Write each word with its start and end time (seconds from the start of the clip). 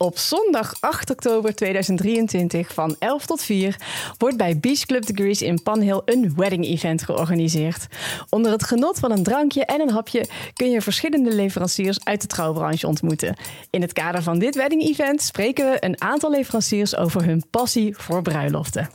Op 0.00 0.18
zondag 0.18 0.74
8 0.80 1.10
oktober 1.10 1.54
2023 1.54 2.74
van 2.74 2.96
11 2.98 3.26
tot 3.26 3.42
4 3.42 3.76
wordt 4.18 4.36
bij 4.36 4.58
Beach 4.58 4.86
Club 4.86 5.06
Degrees 5.06 5.42
in 5.42 5.62
Panhill 5.62 6.00
een 6.04 6.32
wedding 6.36 6.66
event 6.66 7.02
georganiseerd. 7.02 7.86
Onder 8.30 8.52
het 8.52 8.64
genot 8.64 8.98
van 8.98 9.10
een 9.10 9.22
drankje 9.22 9.64
en 9.64 9.80
een 9.80 9.90
hapje 9.90 10.26
kun 10.54 10.70
je 10.70 10.82
verschillende 10.82 11.34
leveranciers 11.34 12.04
uit 12.04 12.20
de 12.20 12.26
trouwbranche 12.26 12.86
ontmoeten. 12.86 13.36
In 13.70 13.82
het 13.82 13.92
kader 13.92 14.22
van 14.22 14.38
dit 14.38 14.54
wedding 14.54 14.82
event 14.82 15.22
spreken 15.22 15.70
we 15.70 15.84
een 15.84 16.00
aantal 16.00 16.30
leveranciers 16.30 16.96
over 16.96 17.24
hun 17.24 17.44
passie 17.50 17.96
voor 17.96 18.22
bruiloften. 18.22 18.90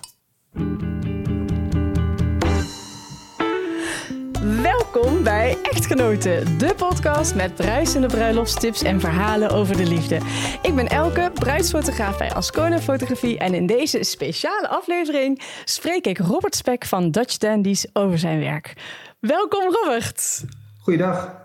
Welkom 4.94 5.23
bij 5.23 5.57
Echtgenoten, 5.62 6.57
de 6.57 6.73
podcast 6.75 7.36
met 7.36 7.55
bruisende 7.55 8.07
bruiloftstips 8.07 8.84
en 8.84 9.00
verhalen 9.00 9.50
over 9.50 9.78
de 9.78 9.86
liefde. 9.86 10.20
Ik 10.62 10.75
ben 10.75 10.88
Elke, 10.88 11.32
bruidsfotograaf 11.34 12.18
bij 12.18 12.34
Ascona 12.34 12.79
Fotografie 12.79 13.37
en 13.37 13.54
in 13.54 13.65
deze 13.65 14.04
speciale 14.04 14.68
aflevering 14.68 15.42
spreek 15.64 16.06
ik 16.06 16.18
Robert 16.18 16.56
Spek 16.56 16.86
van 16.86 17.11
Dutch 17.11 17.37
Dandies 17.37 17.87
over 17.93 18.18
zijn 18.18 18.39
werk. 18.39 18.74
Welkom 19.20 19.71
Robert. 19.71 20.43
Goeiedag. 20.79 21.36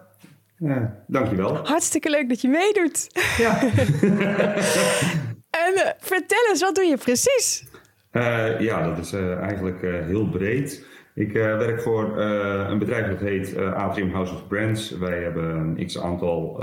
Ja, 0.58 1.04
dankjewel. 1.06 1.56
Hartstikke 1.56 2.10
leuk 2.10 2.28
dat 2.28 2.40
je 2.40 2.48
meedoet. 2.48 3.06
Ja. 3.38 3.60
en 5.64 5.72
uh, 5.74 5.90
vertel 5.98 6.46
eens, 6.50 6.60
wat 6.60 6.74
doe 6.74 6.84
je 6.84 6.96
precies? 6.96 7.64
Uh, 8.12 8.60
ja, 8.60 8.88
dat 8.88 8.98
is 8.98 9.12
uh, 9.12 9.38
eigenlijk 9.38 9.80
heel 9.80 10.28
breed. 10.28 10.86
Ik 11.18 11.34
uh, 11.34 11.58
werk 11.58 11.80
voor 11.80 12.18
uh, 12.18 12.66
een 12.68 12.78
bedrijf 12.78 13.06
dat 13.06 13.20
heet 13.20 13.56
uh, 13.56 13.72
Atrium 13.72 14.10
House 14.10 14.34
of 14.34 14.46
Brands. 14.48 14.98
Wij 14.98 15.22
hebben 15.22 15.44
een 15.44 15.86
x 15.86 16.00
aantal 16.00 16.56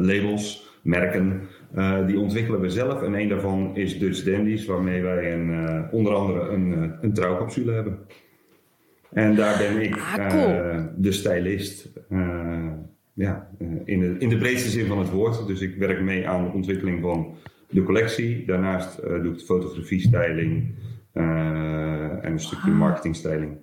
labels, 0.00 0.78
merken. 0.82 1.40
die 2.06 2.18
ontwikkelen 2.18 2.60
we 2.60 2.70
zelf. 2.70 3.02
En 3.02 3.14
een 3.14 3.28
daarvan 3.28 3.76
is 3.76 3.98
Dutch 3.98 4.22
Dandies, 4.22 4.66
waarmee 4.66 5.02
wij 5.02 5.32
een, 5.32 5.84
onder 5.90 6.14
andere 6.14 6.48
een, 6.48 6.92
een 7.00 7.12
trouwcapsule 7.12 7.72
hebben. 7.72 7.98
En 9.12 9.34
daar 9.34 9.58
ben 9.58 9.82
ik 9.82 9.96
ah, 9.96 10.28
cool. 10.28 10.88
de 10.96 11.12
stylist. 11.12 11.90
ja, 13.12 13.48
in, 13.84 14.00
de, 14.00 14.16
in 14.18 14.28
de 14.28 14.38
breedste 14.38 14.70
zin 14.70 14.86
van 14.86 14.98
het 14.98 15.10
woord. 15.10 15.46
Dus 15.46 15.60
ik 15.60 15.76
werk 15.76 16.00
mee 16.00 16.28
aan 16.28 16.44
de 16.44 16.52
ontwikkeling 16.52 17.00
van 17.00 17.34
de 17.70 17.82
collectie. 17.82 18.44
Daarnaast 18.46 19.02
doe 19.02 19.32
ik 19.32 19.38
de 19.38 19.44
fotografie, 19.44 20.00
styling 20.00 20.74
en 21.14 22.20
een 22.22 22.40
stukje 22.40 22.70
Ah. 22.70 22.76
marketingstyling. 22.76 23.56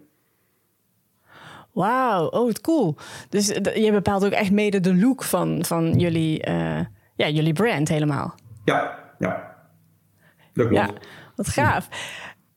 Wauw, 1.71 2.25
oh, 2.25 2.45
wat 2.45 2.61
cool. 2.61 2.95
Dus 3.29 3.47
je 3.75 3.89
bepaalt 3.91 4.25
ook 4.25 4.31
echt 4.31 4.51
mede 4.51 4.79
de 4.79 4.95
look 4.95 5.23
van, 5.23 5.65
van 5.65 5.99
jullie, 5.99 6.47
uh, 6.49 6.79
ja, 7.15 7.29
jullie 7.29 7.53
brand 7.53 7.87
helemaal. 7.87 8.35
Ja, 8.65 8.99
ja. 9.19 9.55
Klopt. 10.53 10.73
Ja, 10.73 10.89
wat 11.35 11.47
gaaf. 11.47 11.87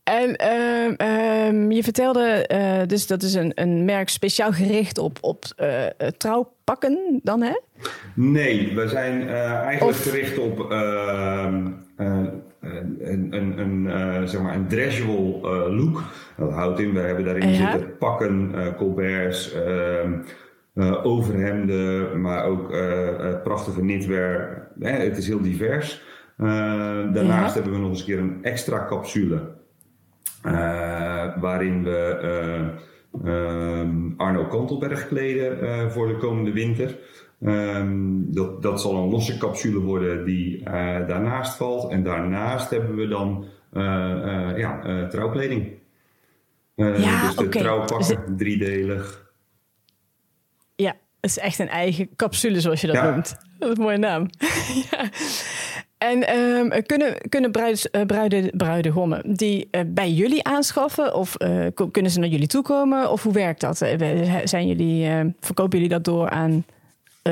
En 0.05 0.43
uh, 0.43 1.47
um, 1.47 1.71
je 1.71 1.83
vertelde, 1.83 2.49
uh, 2.53 2.87
dus 2.87 3.07
dat 3.07 3.23
is 3.23 3.35
een, 3.35 3.53
een 3.55 3.85
merk 3.85 4.09
speciaal 4.09 4.53
gericht 4.53 4.99
op, 4.99 5.19
op 5.21 5.45
uh, 5.57 5.87
trouwpakken 6.17 7.21
dan, 7.23 7.43
hè? 7.43 7.61
Nee, 8.15 8.75
we 8.75 8.89
zijn 8.89 9.29
eigenlijk 9.29 9.83
of... 9.83 10.03
gericht 10.03 10.39
op 10.39 10.59
ehm, 12.65 12.87
een, 12.99 13.29
een, 13.31 13.59
een, 13.59 14.29
zeg 14.29 14.43
maar 14.43 14.55
een 14.55 14.67
dressable 14.67 15.71
look. 15.71 16.03
Dat 16.37 16.53
houdt 16.53 16.81
in, 16.81 16.93
we 16.93 17.01
hebben 17.01 17.25
daarin 17.25 17.49
ja. 17.49 17.71
zitten 17.73 17.97
pakken, 17.97 18.55
colberts, 18.77 19.55
uh, 20.75 21.05
overhemden, 21.05 22.21
maar 22.21 22.45
ook 22.45 22.73
uh, 22.73 23.43
prachtige 23.43 23.81
knitwear. 23.81 24.69
het 24.79 25.17
is 25.17 25.27
heel 25.27 25.41
divers. 25.41 26.03
Uh, 26.39 26.47
daarnaast 27.13 27.55
ja. 27.55 27.63
hebben 27.63 27.73
we 27.73 27.79
nog 27.79 27.89
eens 27.89 28.01
een 28.01 28.07
keer 28.07 28.19
een 28.19 28.39
extra 28.43 28.87
capsule. 28.89 29.41
waarin 31.41 31.85
we 31.85 32.71
Arno 34.17 34.45
Kantelberg 34.45 35.09
kleden 35.09 35.91
voor 35.93 36.09
de 36.09 36.17
komende 36.17 36.53
winter. 36.53 36.99
Um, 37.41 38.33
dat, 38.35 38.63
dat 38.63 38.81
zal 38.81 38.97
een 38.97 39.11
losse 39.11 39.39
capsule 39.39 39.79
worden 39.79 40.25
die 40.25 40.59
uh, 40.59 40.65
daarnaast 41.07 41.57
valt. 41.57 41.91
En 41.91 42.03
daarnaast 42.03 42.71
hebben 42.71 42.95
we 42.95 43.09
dan 43.09 43.45
uh, 43.73 43.83
uh, 43.83 44.59
ja, 44.59 45.07
trouwkleding. 45.09 45.73
ja, 46.75 47.27
dus 47.27 47.37
de 47.37 47.45
okay. 47.45 47.63
trouwpakken, 47.63 48.07
dus 48.27 48.37
driedelig. 48.37 49.33
Ja, 50.77 50.95
het 51.21 51.31
is 51.31 51.39
echt 51.39 51.59
een 51.59 51.69
eigen 51.69 52.09
capsule 52.17 52.61
zoals 52.61 52.81
je 52.81 52.87
dat 52.87 52.97
ja. 52.97 53.11
noemt. 53.11 53.37
Dat 53.59 53.71
is 53.71 53.77
een 53.77 53.83
mooie 53.83 53.99
naam. 53.99 54.27
ja. 54.91 55.09
En 55.99 56.39
um, 56.39 56.83
kunnen, 56.87 57.29
kunnen 57.29 57.51
bruids, 57.51 57.89
uh, 57.93 58.03
bruiden, 58.03 58.51
bruidegommen 58.57 59.35
die 59.35 59.69
uh, 59.71 59.81
bij 59.87 60.11
jullie 60.11 60.45
aanschaffen? 60.45 61.15
Of 61.15 61.35
uh, 61.43 61.67
kunnen 61.91 62.11
ze 62.11 62.19
naar 62.19 62.29
jullie 62.29 62.47
toe 62.47 62.63
komen? 62.63 63.11
Of 63.11 63.23
hoe 63.23 63.33
werkt 63.33 63.61
dat? 63.61 63.77
Zijn 64.45 64.67
jullie, 64.67 65.33
verkopen 65.41 65.79
jullie 65.79 65.95
dat 65.95 66.05
door 66.05 66.31
aan 66.31 66.65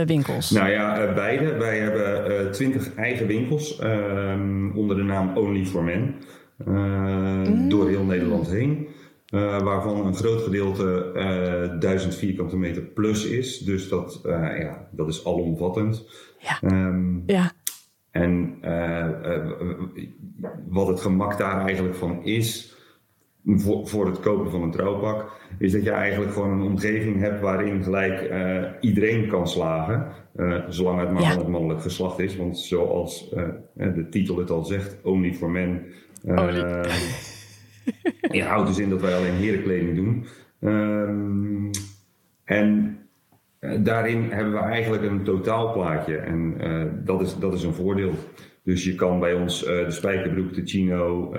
winkels? 0.06 0.50
Nou 0.50 0.70
ja, 0.70 1.12
beide. 1.14 1.56
Wij 1.56 1.78
hebben 1.78 2.53
twintig 2.53 2.94
eigen 2.94 3.26
winkels 3.26 3.80
um, 3.82 4.76
onder 4.76 4.97
de 4.97 5.03
naam 5.03 5.36
Only 5.36 5.66
for 5.66 5.84
Men. 5.84 6.14
Mm. 6.64 7.69
Door 7.69 7.88
heel 7.88 8.04
Nederland 8.04 8.50
heen. 8.50 8.88
Uh, 9.34 9.62
waarvan 9.62 10.06
een 10.06 10.14
groot 10.14 10.42
gedeelte 10.42 11.12
uh, 11.72 11.80
1000 11.80 12.14
vierkante 12.14 12.56
meter 12.56 12.82
plus 12.82 13.26
is. 13.26 13.58
Dus 13.58 13.88
dat, 13.88 14.22
uh, 14.26 14.58
ja, 14.58 14.88
dat 14.91 15.08
is 15.08 15.26
alomvattend. 15.26 16.06
Ja. 16.38 16.59
Um, 16.70 17.22
ja. 17.26 17.53
En 18.10 18.59
wat 20.69 20.86
het 20.86 21.00
gemak 21.00 21.38
daar 21.38 21.64
eigenlijk 21.64 21.94
van 21.94 22.24
is, 22.24 22.76
voor, 23.44 23.86
voor 23.88 24.06
het 24.06 24.20
kopen 24.20 24.50
van 24.50 24.62
een 24.62 24.70
trouwpak, 24.70 25.30
is 25.58 25.72
dat 25.72 25.84
je 25.84 25.91
eigenlijk 25.91 26.32
gewoon 26.32 26.50
een 26.50 26.66
omgeving 26.66 27.20
hebt 27.20 27.41
waarin 27.41 27.82
gelijk 27.82 28.30
uh, 28.30 28.64
iedereen 28.80 29.28
kan 29.28 29.48
slagen. 29.48 30.06
Uh, 30.36 30.58
zolang 30.69 31.00
het 31.00 31.10
maar 31.10 31.22
Ja. 31.22 31.36
het 31.38 31.48
mannelijk 31.48 31.80
geslacht 31.80 32.19
is. 32.19 32.36
Want 32.36 32.58
zoals 32.58 33.30
de 33.75 34.06
titel 34.10 34.36
het 34.36 34.50
al 34.50 34.64
zegt, 34.64 34.97
Only 35.03 35.34
for 35.34 35.50
Men. 35.50 35.82
Only. 36.25 36.84
je 38.30 38.42
houdt 38.42 38.69
dus 38.69 38.78
in 38.78 38.91
dat 38.91 39.00
wij 39.00 39.14
alleen 39.16 39.34
herenkleding 39.34 39.94
doen. 39.97 40.26
Um, 40.60 41.70
en 42.44 42.98
daarin 43.82 44.30
hebben 44.30 44.53
we 44.53 44.59
eigenlijk 44.59 45.03
een 45.03 45.22
totaalplaatje. 45.22 46.16
En 46.16 46.54
dat, 47.04 47.20
is, 47.20 47.38
dat 47.38 47.54
is 47.54 47.62
een 47.62 47.74
voordeel. 47.74 48.12
Dus 48.64 48.84
je 48.84 48.94
kan 48.94 49.20
bij 49.20 49.34
ons 49.34 49.62
uh, 49.68 49.84
de 49.84 49.90
spijkerbroek, 49.90 50.54
de 50.54 50.62
chino, 50.64 51.34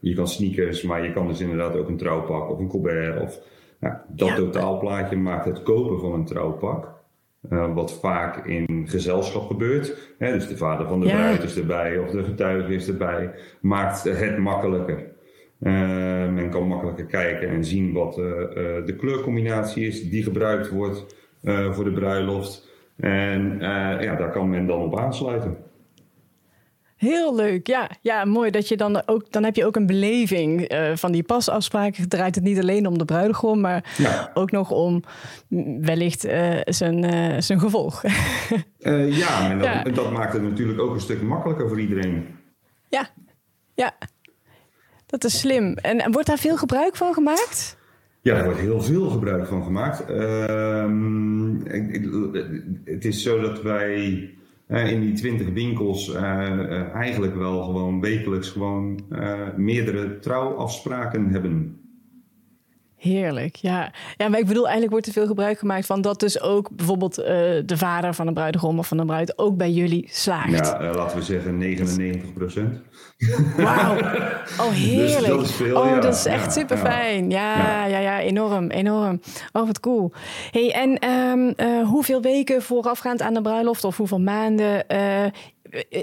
je 0.00 0.14
kan 0.14 0.28
sneakers, 0.28 0.82
maar 0.82 1.04
je 1.04 1.12
kan 1.12 1.26
dus 1.26 1.40
inderdaad 1.40 1.76
ook 1.76 1.88
een 1.88 1.96
trouwpak 1.96 2.50
of 2.50 2.58
een 2.58 2.68
colbert. 2.68 3.20
Of, 3.22 3.40
nou, 3.80 3.94
dat 4.08 4.28
Ja. 4.28 4.34
totaalplaatje 4.34 5.16
maakt 5.16 5.44
het 5.44 5.62
kopen 5.62 6.00
van 6.00 6.12
een 6.12 6.24
trouwpak. 6.24 7.00
Uh, 7.50 7.74
wat 7.74 7.98
vaak 8.00 8.46
in 8.46 8.84
gezelschap 8.88 9.46
gebeurt. 9.46 10.14
Hè, 10.18 10.32
dus 10.32 10.48
de 10.48 10.56
vader 10.56 10.88
van 10.88 11.00
de 11.00 11.06
Ja. 11.06 11.12
bruid 11.12 11.42
is 11.42 11.56
erbij 11.56 11.98
of 11.98 12.10
de 12.10 12.22
getuige 12.24 12.74
is 12.74 12.88
erbij. 12.88 13.30
Maakt 13.60 14.02
het 14.04 14.38
makkelijker. 14.38 14.98
Uh, 15.60 15.72
men 16.32 16.50
kan 16.50 16.66
makkelijker 16.66 17.04
kijken 17.04 17.48
en 17.48 17.64
zien 17.64 17.92
wat 17.92 18.18
uh, 18.18 18.24
de 18.84 18.94
kleurcombinatie 18.98 19.86
is 19.86 20.10
die 20.10 20.22
gebruikt 20.22 20.68
wordt 20.70 21.16
voor 21.70 21.84
de 21.84 21.92
bruiloft. 21.92 22.68
En 22.96 23.56
ja, 24.00 24.16
daar 24.16 24.30
kan 24.30 24.50
men 24.50 24.66
dan 24.66 24.80
op 24.82 24.98
aansluiten. 24.98 25.56
Heel 27.02 27.34
leuk, 27.34 27.66
ja. 27.66 27.90
Ja, 28.00 28.24
mooi 28.24 28.50
dat 28.50 28.68
je 28.68 28.76
dan 28.76 29.02
ook... 29.06 29.32
Dan 29.32 29.44
heb 29.44 29.56
je 29.56 29.66
ook 29.66 29.76
een 29.76 29.86
beleving 29.86 30.72
uh, 30.72 30.90
van 30.96 31.12
die 31.12 31.22
pasafspraken. 31.22 32.08
Draait 32.08 32.34
het 32.34 32.44
niet 32.44 32.58
alleen 32.58 32.86
om 32.86 32.98
de 32.98 33.04
bruidegom, 33.04 33.60
maar 33.60 33.94
Ja. 33.98 34.30
ook 34.34 34.50
nog 34.50 34.70
om 34.70 35.02
wellicht 35.80 36.24
uh, 36.26 36.60
zijn, 36.64 37.04
uh, 37.14 37.40
zijn 37.40 37.60
gevolg. 37.60 38.02
Ja, 39.10 39.50
en 39.50 39.58
dat, 39.58 39.66
Ja. 39.66 39.82
dat 39.82 40.12
maakt 40.12 40.32
het 40.32 40.42
natuurlijk 40.42 40.80
ook 40.80 40.94
een 40.94 41.00
stuk 41.00 41.22
makkelijker 41.22 41.68
voor 41.68 41.80
iedereen. 41.80 42.26
ja, 42.88 43.08
ja. 43.74 43.92
Dat 45.06 45.24
is 45.24 45.38
slim. 45.38 45.74
En, 45.74 45.98
en 46.00 46.12
wordt 46.12 46.28
daar 46.28 46.38
veel 46.38 46.56
gebruik 46.56 46.96
van 46.96 47.12
gemaakt? 47.14 47.76
Ja, 48.20 48.34
er 48.36 48.44
wordt 48.44 48.60
heel 48.60 48.82
veel 48.82 49.10
gebruik 49.10 49.46
van 49.46 49.64
gemaakt. 49.64 50.04
Ehm, 50.04 51.56
het 52.84 53.04
is 53.04 53.22
zo 53.22 53.40
dat 53.40 53.62
wij 53.62 53.96
eh, 54.04 54.41
in 54.68 55.00
die 55.00 55.12
20 55.12 55.48
winkels 55.48 56.14
eh, 56.14 56.22
eh, 56.48 56.94
eigenlijk 56.94 57.34
wel 57.34 57.62
gewoon 57.62 58.00
wekelijks 58.00 58.48
gewoon 58.48 59.00
eh, 59.10 59.54
meerdere 59.56 60.18
trouwafspraken 60.18 61.28
hebben. 61.28 61.81
Heerlijk, 63.02 63.56
ja. 63.56 63.92
Ja, 64.16 64.28
maar 64.28 64.38
ik 64.38 64.46
bedoel, 64.46 64.62
eigenlijk 64.62 64.92
wordt 64.92 65.06
er 65.06 65.12
veel 65.12 65.26
gebruik 65.26 65.58
gemaakt 65.58 65.86
van 65.86 66.00
dat 66.00 66.20
dus 66.20 66.40
ook 66.40 66.70
bijvoorbeeld 66.70 67.18
eh, 67.18 67.26
de 67.64 67.76
vader 67.76 68.14
van 68.14 68.26
een 68.26 68.34
bruidegom 68.34 68.78
of 68.78 68.86
van 68.88 68.98
een 68.98 69.06
bruid 69.06 69.38
ook 69.38 69.56
bij 69.56 69.70
jullie 69.70 70.08
slaagt. 70.10 70.50
Ja, 70.66 70.80
eh, 70.80 70.94
laten 70.94 71.16
we 71.18 71.22
zeggen 71.22 71.58
99 71.58 72.32
procent. 72.32 72.80
Wauw. 73.56 73.96
Oh, 74.60 74.70
heerlijk. 74.70 75.18
Dus 75.18 75.26
dat 75.26 75.42
is 75.42 75.52
veel, 75.52 75.80
oh, 75.80 75.86
ja. 75.86 76.00
dat 76.00 76.14
is 76.14 76.26
echt 76.26 76.44
Ja, 76.44 76.50
super 76.50 76.76
fijn. 76.76 77.30
Ja, 77.30 77.56
ja, 77.56 77.86
Ja. 77.86 77.98
ja, 77.98 78.20
enorm, 78.20 78.70
enorm. 78.70 79.20
Oh, 79.52 79.66
wat 79.66 79.80
cool. 79.80 80.12
Hey, 80.50 80.72
en 80.72 80.98
ehm, 80.98 81.52
eh, 81.56 81.88
hoeveel 81.88 82.22
weken 82.22 82.62
voorafgaand 82.62 83.22
aan 83.22 83.34
de 83.34 83.42
bruiloft 83.42 83.84
of 83.84 83.96
hoeveel 83.96 84.20
maanden 84.20 84.84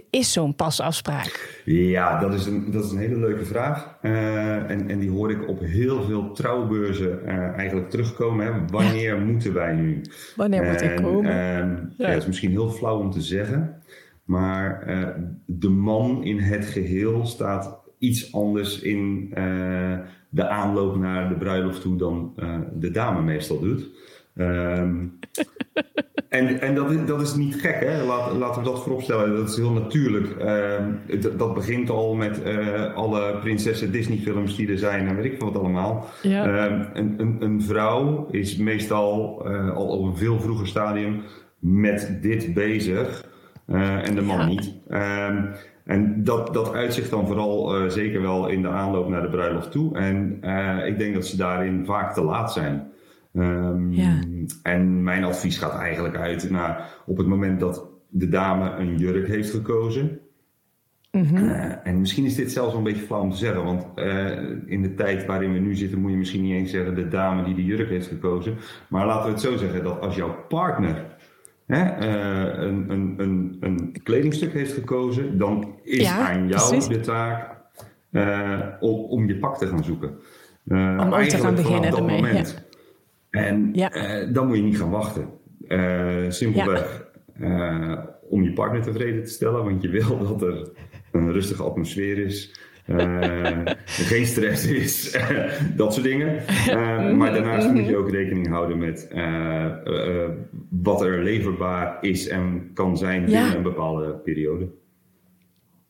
is 0.09 0.31
zo'n 0.33 0.55
pasafspraak? 0.55 1.61
Ja, 1.65 2.19
dat 2.19 2.33
is 2.33 2.45
een, 2.45 2.71
dat 2.71 2.85
is 2.85 2.91
een 2.91 2.97
hele 2.97 3.19
leuke 3.19 3.45
vraag. 3.45 3.97
Uh, 4.01 4.69
en, 4.69 4.89
en 4.89 4.99
die 4.99 5.09
hoor 5.09 5.31
ik 5.31 5.47
op 5.47 5.59
heel 5.59 6.03
veel 6.03 6.31
trouwbeurzen 6.31 7.19
uh, 7.25 7.29
eigenlijk 7.37 7.89
terugkomen. 7.89 8.45
Hè. 8.45 8.51
Wanneer 8.71 9.15
ja. 9.15 9.23
moeten 9.23 9.53
wij 9.53 9.73
nu? 9.73 10.01
Wanneer 10.35 10.63
moet 10.63 10.81
ik 10.81 10.95
komen? 10.95 11.31
Uh, 11.31 11.37
ja. 11.37 11.89
ja, 11.97 12.07
het 12.07 12.17
is 12.17 12.27
misschien 12.27 12.51
heel 12.51 12.69
flauw 12.69 12.99
om 12.99 13.11
te 13.11 13.21
zeggen. 13.21 13.81
Maar 14.23 14.85
de 15.45 15.69
man 15.69 16.23
in 16.23 16.39
het 16.39 16.65
geheel 16.65 17.25
staat 17.25 17.77
iets 17.97 18.33
anders 18.33 18.79
in 18.79 19.29
de 20.29 20.47
aanloop 20.47 20.97
naar 20.97 21.29
de 21.29 21.35
bruiloft 21.35 21.81
toe 21.81 21.97
dan 21.97 22.33
de 22.73 22.91
dame 22.91 23.21
meestal 23.21 23.59
doet. 23.59 23.89
Um, 24.35 25.19
en 26.29 26.61
en 26.61 26.75
dat, 26.75 26.91
is, 26.91 26.97
dat 27.05 27.21
is 27.21 27.35
niet 27.35 27.55
gek, 27.55 27.79
hè? 27.79 28.03
Laat, 28.03 28.33
laten 28.33 28.63
we 28.63 28.69
dat 28.69 28.83
vooropstellen. 28.83 29.35
Dat 29.35 29.49
is 29.49 29.55
heel 29.55 29.71
natuurlijk. 29.71 30.27
Uh, 30.41 31.31
dat 31.37 31.53
begint 31.53 31.89
al 31.89 32.15
met 32.15 32.41
uh, 32.45 32.95
alle 32.95 33.37
prinsessen 33.39 33.91
Disney-films 33.91 34.55
die 34.55 34.71
er 34.71 34.77
zijn 34.77 35.07
en 35.07 35.15
weet 35.15 35.25
ik 35.25 35.37
veel 35.37 35.51
wat 35.51 35.61
allemaal. 35.61 36.05
Ja. 36.21 36.47
Uh, 36.47 36.85
een, 36.93 37.13
een, 37.17 37.35
een, 37.39 37.61
vrouw 37.61 38.27
is 38.31 38.57
meestal 38.57 39.43
uh, 39.45 39.75
al 39.75 39.87
op 39.87 40.05
een 40.05 40.17
veel 40.17 40.39
vroeger 40.39 40.67
stadium 40.67 41.21
met 41.59 42.17
dit 42.21 42.53
bezig 42.53 43.27
en 43.67 44.15
de 44.15 44.21
man 44.21 44.39
ja. 44.39 44.45
niet. 44.45 44.73
Ehm, 44.89 45.45
en 45.85 46.23
dat, 46.23 46.53
dat 46.53 46.73
uitzicht 46.73 47.09
dan 47.09 47.27
vooral 47.27 47.89
zeker 47.89 48.21
wel 48.21 48.47
in 48.47 48.61
de 48.61 48.67
aanloop 48.67 49.09
naar 49.09 49.21
de 49.21 49.29
bruiloft 49.29 49.71
toe. 49.71 49.97
En 49.97 50.39
ik 50.85 50.97
denk 50.97 51.13
dat 51.13 51.25
ze 51.25 51.37
daarin 51.37 51.85
vaak 51.85 52.13
te 52.13 52.23
laat 52.23 52.53
zijn. 52.53 52.91
Um, 53.39 53.93
ja. 53.93 54.19
En 54.63 55.03
mijn 55.03 55.23
advies 55.23 55.57
gaat 55.57 55.79
eigenlijk 55.79 56.15
uit 56.15 56.49
naar 56.49 57.01
op 57.05 57.17
het 57.17 57.27
moment 57.27 57.59
dat 57.59 57.87
de 58.09 58.29
dame 58.29 58.75
een 58.75 58.97
jurk 58.97 59.27
heeft 59.27 59.49
gekozen. 59.49 60.19
Mm 61.11 61.23
-hmm. 61.23 61.37
uh, 61.37 61.87
en 61.87 61.99
misschien 61.99 62.25
is 62.25 62.35
dit 62.35 62.51
zelfs 62.51 62.69
wel 62.69 62.77
een 62.77 62.83
beetje 62.83 63.05
flauw 63.05 63.21
om 63.21 63.31
te 63.31 63.37
zeggen, 63.37 63.63
want 63.63 63.85
uh, 63.95 64.39
in 64.65 64.81
de 64.81 64.93
tijd 64.93 65.25
waarin 65.25 65.53
we 65.53 65.59
nu 65.59 65.75
zitten 65.75 65.99
moet 65.99 66.11
je 66.11 66.17
misschien 66.17 66.41
niet 66.41 66.53
eens 66.53 66.71
zeggen 66.71 66.95
de 66.95 67.07
dame 67.07 67.43
die 67.43 67.55
de 67.55 67.65
jurk 67.65 67.89
heeft 67.89 68.07
gekozen. 68.07 68.57
Maar 68.87 69.05
laten 69.05 69.25
we 69.25 69.31
het 69.31 69.41
zo 69.41 69.57
zeggen 69.57 69.83
dat 69.83 69.99
als 69.99 70.15
jouw 70.15 70.35
partner 70.47 71.05
hè, 71.65 71.83
uh, 71.83 72.67
een, 72.67 72.89
een, 72.89 73.13
een, 73.17 73.57
een, 73.59 73.95
kledingstuk 74.03 74.53
heeft 74.53 74.73
gekozen, 74.73 75.37
dan 75.37 75.75
is 75.83 76.01
ja, 76.01 76.33
aan 76.33 76.47
jou 76.47 76.69
precies. 76.69 76.87
de 76.87 76.99
taak 76.99 77.57
om, 78.79 78.99
om, 78.99 79.27
je 79.27 79.37
pak 79.37 79.57
te 79.57 79.67
gaan 79.67 79.83
zoeken. 79.83 80.17
om 80.67 81.13
ook 81.13 81.21
te 81.21 81.37
gaan 81.37 81.55
beginnen 81.55 81.95
ermee. 81.95 82.21
Moment, 82.21 82.49
ja. 82.49 82.68
En 83.29 83.69
ja. 83.73 83.95
uh, 83.95 84.33
dan 84.33 84.47
moet 84.47 84.57
je 84.57 84.63
niet 84.63 84.77
gaan 84.77 84.89
wachten. 84.89 85.29
Uh, 85.67 86.29
simpelweg 86.29 87.09
ja. 87.39 87.91
uh, 87.91 88.05
om 88.29 88.43
je 88.43 88.53
partner 88.53 88.81
tevreden 88.81 89.23
te 89.23 89.29
stellen, 89.29 89.63
want 89.63 89.81
je 89.81 89.89
wil 89.89 90.17
dat 90.27 90.41
er 90.41 90.71
een 91.11 91.31
rustige 91.31 91.63
atmosfeer 91.63 92.17
is. 92.17 92.67
geen 93.85 94.25
stress 94.25 94.67
is, 94.67 95.17
dat 95.75 95.93
soort 95.93 96.05
dingen. 96.05 96.43
maar 97.17 97.33
daarnaast 97.33 97.71
moet 97.71 97.87
je 97.87 97.97
ook 97.97 98.09
rekening 98.09 98.47
houden 98.47 98.77
met 98.77 99.07
wat 100.69 101.01
er 101.01 101.23
leverbaar 101.23 101.97
is 102.01 102.27
en 102.27 102.71
kan 102.73 102.97
zijn 102.97 103.25
binnen 103.25 103.55
een 103.55 103.63
bepaalde 103.63 104.13
periode. 104.13 104.69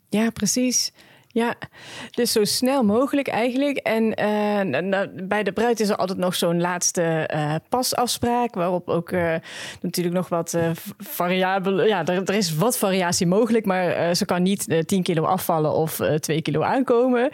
Ja, 0.10 0.30
precies. 0.30 0.94
Ja, 1.32 1.56
dus 2.12 2.32
zo 2.32 2.44
snel 2.44 2.84
mogelijk 2.84 3.28
eigenlijk. 3.28 3.78
En 3.78 4.04
uh, 4.04 5.02
bij 5.28 5.44
de 5.44 5.52
bruid 5.52 5.80
is 5.80 5.90
er 5.90 5.96
altijd 5.96 6.18
nog 6.18 6.36
zo'n 6.36 6.62
laatste 6.62 7.30
uh, 7.34 7.56
pasafspraak, 7.70 8.56
waarop 8.56 8.88
ook 8.88 9.12
uh, 9.12 9.34
natuurlijk 9.82 10.16
nog 10.16 10.30
wat 10.30 10.58
variabelen. 10.98 11.88
Ja, 11.88 12.06
er, 12.06 12.24
er, 12.24 12.34
is 12.34 12.56
wat 12.56 12.78
variatie 12.78 13.28
mogelijk, 13.28 13.66
maar 13.66 14.16
ze 14.16 14.26
kan 14.26 14.44
niet 14.44 14.84
10 14.86 15.04
kilo 15.04 15.24
afvallen 15.24 15.74
of 15.74 16.02
2 16.20 16.42
kilo 16.42 16.62
aankomen. 16.62 17.30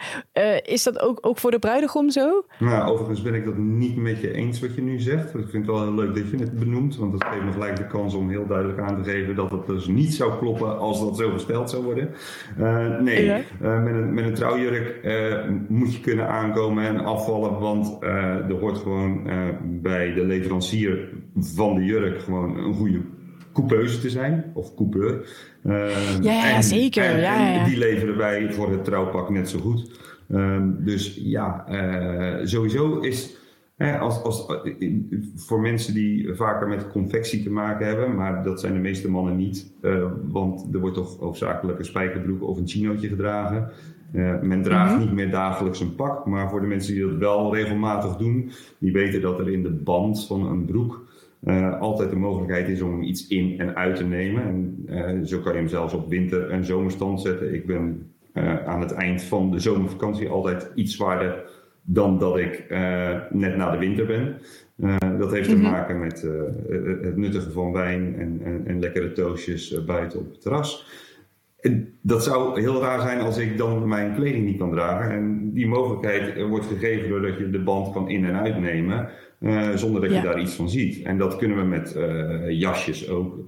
is 0.62 0.82
dat 0.82 1.00
ook, 1.00 1.18
ook 1.20 1.38
voor 1.38 1.50
de 1.50 1.58
bruidegom 1.58 2.10
zo? 2.10 2.44
Nou, 2.58 2.90
overigens 2.90 3.22
ben 3.22 3.34
ik 3.34 3.44
dat 3.44 3.56
niet 3.56 3.96
met 3.96 4.20
je 4.20 4.32
eens 4.32 4.60
wat 4.60 4.74
je 4.74 4.82
nu 4.82 5.00
zegt. 5.00 5.34
Ik 5.34 5.48
vind 5.50 5.52
het 5.52 5.66
wel 5.66 5.82
heel 5.82 5.94
leuk 5.94 6.14
dat 6.14 6.30
je 6.30 6.36
het 6.36 6.58
benoemt, 6.58 6.96
want 6.96 7.12
dat 7.12 7.24
geeft 7.24 7.44
me 7.44 7.52
gelijk 7.52 7.76
de 7.76 7.86
kans 7.86 8.14
om 8.14 8.30
heel 8.30 8.46
duidelijk 8.46 8.78
aan 8.78 9.02
te 9.02 9.10
geven 9.10 9.34
dat 9.34 9.50
het 9.50 9.66
dus 9.66 9.86
niet 9.86 10.14
zou 10.14 10.38
kloppen 10.38 10.78
als 10.78 11.00
dat 11.00 11.16
zo 11.16 11.30
gesteld 11.30 11.70
zou 11.70 11.82
worden. 11.82 12.14
nee. 13.04 13.24
Ja 13.24 13.84
met 13.86 13.94
een, 13.94 14.14
met 14.14 14.24
een 14.24 14.34
trouwjurk 14.34 15.04
uh, 15.04 15.48
moet 15.68 15.94
je 15.94 16.00
kunnen 16.00 16.28
aankomen 16.28 16.84
en 16.84 17.04
afvallen, 17.04 17.58
want 17.58 17.96
uh, 18.00 18.10
er 18.48 18.58
hoort 18.60 18.78
gewoon 18.78 19.22
uh, 19.26 19.48
bij 19.62 20.12
de 20.12 20.24
leverancier 20.24 21.08
van 21.36 21.74
de 21.74 21.84
jurk 21.84 22.20
gewoon 22.20 22.56
een 22.56 22.74
goede 22.74 23.00
coupeuse 23.52 24.00
te 24.00 24.10
zijn, 24.10 24.44
of 24.54 24.74
coupeur. 24.74 25.28
ja, 25.62 25.88
ja 26.20 26.54
en, 26.54 26.62
zeker. 26.62 27.04
En, 27.04 27.20
ja, 27.20 27.48
ja. 27.48 27.64
die 27.64 27.78
leveren 27.78 28.16
wij 28.16 28.52
voor 28.52 28.70
het 28.70 28.84
trouwpak 28.84 29.30
net 29.30 29.48
zo 29.48 29.58
goed. 29.58 29.90
Um, 30.32 30.76
dus 30.84 31.20
ja, 31.22 31.64
sowieso 32.44 32.98
is 32.98 33.36
als, 33.76 34.22
als, 34.22 34.46
voor 35.34 35.60
mensen 35.60 35.94
die 35.94 36.34
vaker 36.34 36.68
met 36.68 36.88
confectie 36.88 37.42
te 37.42 37.50
maken 37.50 37.86
hebben, 37.86 38.14
maar 38.14 38.44
dat 38.44 38.60
zijn 38.60 38.72
de 38.72 38.78
meeste 38.78 39.10
mannen 39.10 39.36
niet, 39.36 39.72
uh, 39.82 40.04
want 40.28 40.68
er 40.72 40.80
wordt 40.80 40.96
toch 40.96 41.18
hoofdzakelijk 41.18 41.78
een 41.78 41.84
spijkerbroek 41.84 42.42
of 42.42 42.58
een 42.58 42.68
chinootje 42.68 43.08
gedragen. 43.08 43.70
Uh, 44.12 44.40
men 44.40 44.62
draagt 44.62 44.90
mm 44.90 44.96
-hmm. 44.96 45.06
niet 45.06 45.14
meer 45.14 45.30
dagelijks 45.30 45.80
een 45.80 45.94
pak, 45.94 46.26
maar 46.26 46.50
voor 46.50 46.60
de 46.60 46.66
mensen 46.66 46.94
die 46.94 47.06
dat 47.06 47.16
wel 47.16 47.54
regelmatig 47.54 48.16
doen, 48.16 48.50
die 48.78 48.92
weten 48.92 49.20
dat 49.20 49.38
er 49.38 49.50
in 49.50 49.62
de 49.62 49.72
band 49.72 50.26
van 50.26 50.46
een 50.46 50.64
broek 50.64 51.08
uh, 51.44 51.80
altijd 51.80 52.10
de 52.10 52.16
mogelijkheid 52.16 52.68
is 52.68 52.80
om 52.80 53.02
iets 53.02 53.26
in 53.26 53.58
en 53.58 53.76
uit 53.76 53.96
te 53.96 54.04
nemen. 54.04 54.74
En 54.86 55.26
zo 55.26 55.38
kan 55.38 55.52
je 55.52 55.58
hem 55.58 55.68
zelfs 55.68 55.94
op 55.94 56.08
winter- 56.08 56.50
en 56.50 56.64
zomerstand 56.64 57.20
zetten. 57.20 57.54
Ik 57.54 57.66
ben 57.66 58.10
aan 58.66 58.80
het 58.80 58.92
eind 58.92 59.22
van 59.22 59.50
de 59.50 59.58
zomervakantie 59.58 60.28
altijd 60.28 60.70
iets 60.74 60.94
zwaarder 60.94 61.44
dan 61.86 62.18
dat 62.18 62.38
ik 62.38 62.66
uh, 62.68 63.20
net 63.30 63.56
na 63.56 63.70
de 63.70 63.78
winter 63.78 64.06
ben. 64.06 64.36
Uh, 64.76 64.96
dat 65.18 65.32
heeft 65.32 65.48
te 65.48 65.56
maken 65.56 65.98
met 65.98 66.22
uh, 66.24 66.32
het 67.02 67.16
nuttigen 67.16 67.52
van 67.52 67.72
wijn 67.72 68.14
en, 68.18 68.40
en, 68.44 68.62
en 68.66 68.80
lekkere 68.80 69.12
toastjes 69.12 69.84
buiten 69.84 70.18
op 70.18 70.30
het 70.30 70.40
terras. 70.40 70.86
En 71.60 71.94
dat 72.00 72.24
zou 72.24 72.60
heel 72.60 72.80
raar 72.80 73.00
zijn 73.00 73.20
als 73.20 73.38
ik 73.38 73.58
dan 73.58 73.88
mijn 73.88 74.14
kleding 74.14 74.44
niet 74.44 74.58
kan 74.58 74.70
dragen. 74.70 75.10
En 75.10 75.52
die 75.52 75.66
mogelijkheid 75.66 76.42
wordt 76.42 76.66
gegeven 76.66 77.08
doordat 77.08 77.38
je 77.38 77.50
de 77.50 77.62
band 77.62 77.92
kan 77.92 78.08
in- 78.08 78.24
en 78.24 78.34
uitnemen. 78.36 79.08
zonder 79.74 80.00
dat 80.00 80.14
je 80.14 80.20
daar 80.22 80.40
iets 80.40 80.54
van 80.54 80.70
ziet. 80.70 81.02
En 81.02 81.18
dat 81.18 81.36
kunnen 81.36 81.56
we 81.56 81.64
met 81.64 81.96
jasjes 82.48 83.08
ook. 83.08 83.38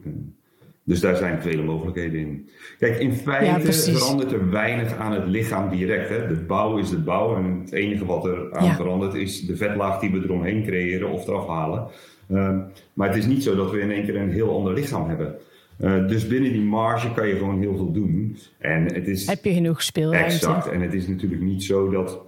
Dus 0.88 1.00
daar 1.00 1.17
zijn 1.17 1.43
vele 1.43 1.62
mogelijkheden 1.62 2.20
in. 2.20 2.49
Kijk, 2.79 2.99
in 2.99 3.12
feite 3.12 3.67
ja, 3.67 3.73
verandert 3.73 4.32
er 4.32 4.50
weinig 4.50 4.96
aan 4.96 5.13
het 5.13 5.27
lichaam 5.27 5.70
direct. 5.70 6.08
Hè? 6.08 6.27
De 6.27 6.34
bouw 6.34 6.79
is 6.79 6.91
de 6.91 6.98
bouw 6.98 7.36
en 7.36 7.60
het 7.60 7.72
enige 7.72 8.05
wat 8.05 8.24
er 8.24 8.53
aan 8.53 8.65
ja. 8.65 8.74
verandert 8.74 9.15
is 9.15 9.46
de 9.46 9.56
vetlaag 9.56 10.01
die 10.01 10.10
we 10.10 10.19
eromheen 10.24 10.63
creëren 10.63 11.10
of 11.10 11.27
eraf 11.27 11.46
halen. 11.46 11.86
Uh, 12.31 12.56
maar 12.93 13.08
het 13.08 13.17
is 13.17 13.27
niet 13.27 13.43
zo 13.43 13.56
dat 13.56 13.70
we 13.70 13.81
in 13.81 13.91
één 13.91 14.05
keer 14.05 14.17
een 14.17 14.31
heel 14.31 14.56
ander 14.56 14.74
lichaam 14.74 15.08
hebben. 15.08 15.34
Uh, 15.81 16.08
dus 16.08 16.27
binnen 16.27 16.53
die 16.53 16.60
marge 16.60 17.13
kan 17.13 17.29
je 17.29 17.36
gewoon 17.36 17.60
heel 17.60 17.77
veel 17.77 17.93
doen. 17.93 18.36
En 18.58 18.94
het 18.94 19.08
is, 19.08 19.27
Heb 19.27 19.44
je 19.44 19.53
genoeg 19.53 19.82
speelruimte? 19.82 20.34
Exact. 20.34 20.69
En 20.69 20.81
het 20.81 20.94
is 20.94 21.08
natuurlijk 21.08 21.43
niet 21.43 21.65
zo 21.65 21.91
dat 21.91 22.20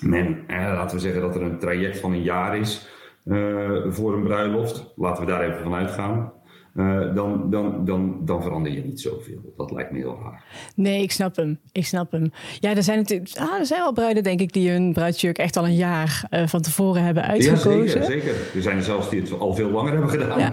men, 0.00 0.38
eh, 0.46 0.56
laten 0.56 0.96
we 0.96 1.02
zeggen 1.02 1.20
dat 1.20 1.34
er 1.34 1.42
een 1.42 1.58
traject 1.58 1.98
van 1.98 2.12
een 2.12 2.22
jaar 2.22 2.58
is 2.58 2.88
uh, 3.24 3.70
voor 3.88 4.14
een 4.14 4.22
bruiloft. 4.22 4.92
Laten 4.96 5.24
we 5.24 5.30
daar 5.30 5.44
even 5.48 5.62
van 5.62 5.74
uitgaan. 5.74 6.32
Uh, 6.74 7.14
dan, 7.14 7.50
dan, 7.50 7.84
dan, 7.84 8.18
dan 8.24 8.42
verander 8.42 8.72
je 8.72 8.84
niet 8.84 9.00
zoveel. 9.00 9.52
Dat 9.56 9.70
lijkt 9.70 9.90
me 9.90 9.98
heel 9.98 10.18
raar. 10.22 10.44
Nee, 10.74 11.02
ik 11.02 11.12
snap 11.12 11.36
hem. 11.36 11.60
Ik 11.72 11.86
snap 11.86 12.12
hem. 12.12 12.32
Ja, 12.60 12.76
er 12.76 12.82
zijn 12.82 12.98
natuurlijk 12.98 13.30
ah, 13.38 13.58
er 13.58 13.66
zijn 13.66 13.80
wel 13.80 13.92
bruiden, 13.92 14.22
denk 14.22 14.40
ik, 14.40 14.52
die 14.52 14.70
hun 14.70 14.92
bruidsjurk 14.92 15.38
echt 15.38 15.56
al 15.56 15.64
een 15.64 15.74
jaar 15.74 16.24
uh, 16.30 16.46
van 16.46 16.60
tevoren 16.60 17.04
hebben 17.04 17.22
uitgekozen. 17.22 17.84
Ja, 17.84 17.86
zeker, 17.86 18.04
zeker. 18.04 18.34
Er 18.54 18.62
zijn 18.62 18.76
er 18.76 18.82
zelfs 18.82 19.10
die 19.10 19.20
het 19.20 19.38
al 19.38 19.54
veel 19.54 19.70
langer 19.70 19.92
hebben 19.92 20.10
gedaan. 20.10 20.38
Ja. 20.38 20.52